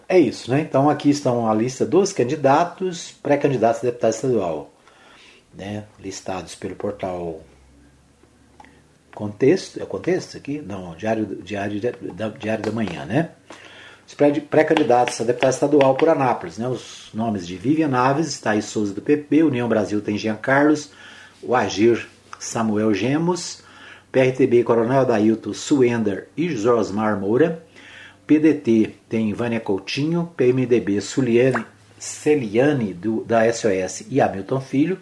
[0.07, 0.61] É isso, né?
[0.61, 4.73] Então aqui estão a lista dos candidatos, pré-candidatos a deputado estadual,
[5.53, 5.85] né?
[5.99, 7.41] listados pelo portal
[9.13, 10.61] Contexto, é o Contexto aqui?
[10.61, 11.79] Não, Diário, Diário,
[12.39, 13.31] Diário da Manhã, né?
[14.11, 16.67] Os pré-candidatos a deputado estadual por Anápolis, né?
[16.67, 20.91] os nomes de Vivian Naves, Thaís Souza do PP, União Brasil tem Jean Carlos,
[21.41, 23.63] o Agir Samuel Gemos,
[24.11, 27.63] PRTB Coronel Dailton Suender e Josmar Moura,
[28.27, 31.65] PDT tem Vânia Coutinho, PMDB Suliane,
[31.97, 34.99] Celiane do, da SOS e Hamilton Filho,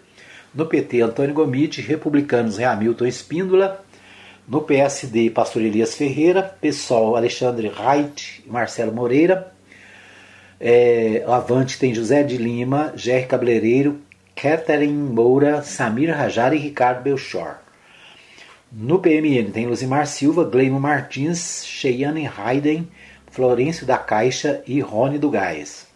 [0.54, 3.84] no PT Antônio Gomite, Republicanos Hamilton Espíndola,
[4.50, 9.54] no PSD, Pastor Elias Ferreira, PSOL, Alexandre Reit e Marcelo Moreira.
[10.60, 14.02] É, Avante tem José de Lima, Jerry Cabeleireiro,
[14.36, 17.58] Catherine Moura, Samir Rajar e Ricardo Belchor.
[18.72, 22.88] No PMN tem Luzimar Silva, Gleimo Martins, Cheyenne Hayden,
[23.32, 25.88] Florencio da Caixa e Rony do Gás.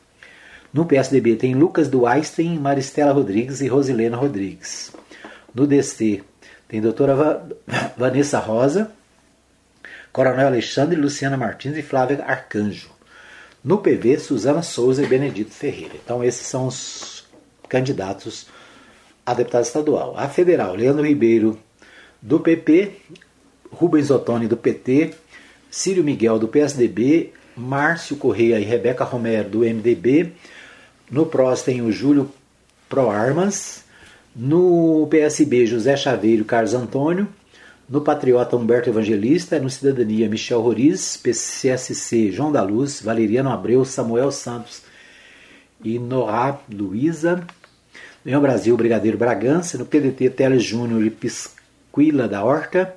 [0.71, 4.91] No PSDB tem Lucas do Einstein, Maristela Rodrigues e Rosilena Rodrigues.
[5.53, 6.23] No DC
[6.73, 7.45] tem doutora
[7.95, 8.91] Vanessa Rosa,
[10.11, 12.89] Coronel Alexandre, Luciana Martins e Flávia Arcanjo.
[13.63, 15.93] No PV, Suzana Souza e Benedito Ferreira.
[16.03, 17.27] Então, esses são os
[17.69, 18.47] candidatos
[19.23, 20.15] a deputado estadual.
[20.17, 21.59] A federal, Leandro Ribeiro,
[22.19, 22.93] do PP,
[23.71, 25.13] Rubens Ottoni, do PT,
[25.69, 30.33] Círio Miguel, do PSDB, Márcio Correia e Rebeca Romero, do MDB.
[31.11, 32.31] No PROS tem o Júlio
[32.89, 33.83] Proarmas,
[34.35, 37.27] no PSB, José Chaveiro Carlos Antônio.
[37.87, 39.59] No Patriota, Humberto Evangelista.
[39.59, 41.17] No Cidadania, Michel Roriz.
[41.17, 43.01] PCSC, João da Luz.
[43.01, 44.81] Valeriano Abreu, Samuel Santos
[45.83, 47.45] e Noá Luiza.
[48.25, 49.77] No Brasil, Brigadeiro Bragança.
[49.77, 52.95] No PDT, Teles Júnior e Pisquila da Horta.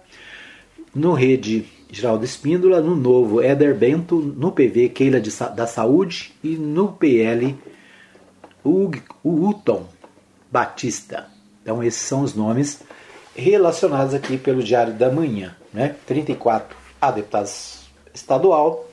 [0.95, 2.81] No Rede, Geraldo Espíndola.
[2.81, 4.17] No Novo, Éder Bento.
[4.17, 6.33] No PV, Keila de, da Saúde.
[6.43, 7.55] E no PL,
[8.65, 9.96] Uton
[10.57, 11.27] Batista.
[11.63, 12.81] Então esses são os nomes
[13.35, 15.55] relacionados aqui pelo Diário da Manhã.
[15.71, 15.95] Né?
[16.07, 17.81] 34 a deputados
[18.15, 18.89] estadual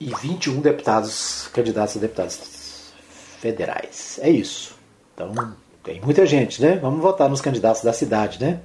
[0.00, 2.94] e 21 deputados, candidatos a deputados
[3.40, 4.18] federais.
[4.22, 4.74] É isso.
[5.12, 5.34] Então
[5.82, 6.76] tem muita gente, né?
[6.76, 8.60] Vamos votar nos candidatos da cidade, né?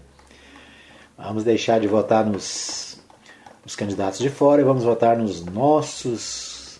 [1.18, 2.98] Vamos deixar de votar nos,
[3.62, 6.80] nos candidatos de fora e vamos votar nos nossos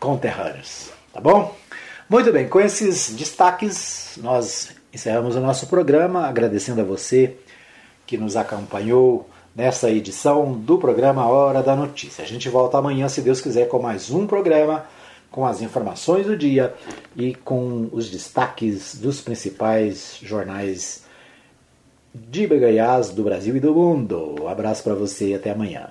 [0.00, 0.90] conterrâneos.
[1.12, 1.54] Tá bom?
[2.08, 7.36] Muito bem, com esses destaques, nós encerramos o nosso programa, agradecendo a você
[8.06, 12.22] que nos acompanhou nessa edição do programa Hora da Notícia.
[12.22, 14.86] A gente volta amanhã, se Deus quiser, com mais um programa
[15.30, 16.74] com as informações do dia
[17.16, 21.04] e com os destaques dos principais jornais
[22.14, 24.36] de Goiás, do Brasil e do mundo.
[24.40, 25.90] Um abraço para você e até amanhã.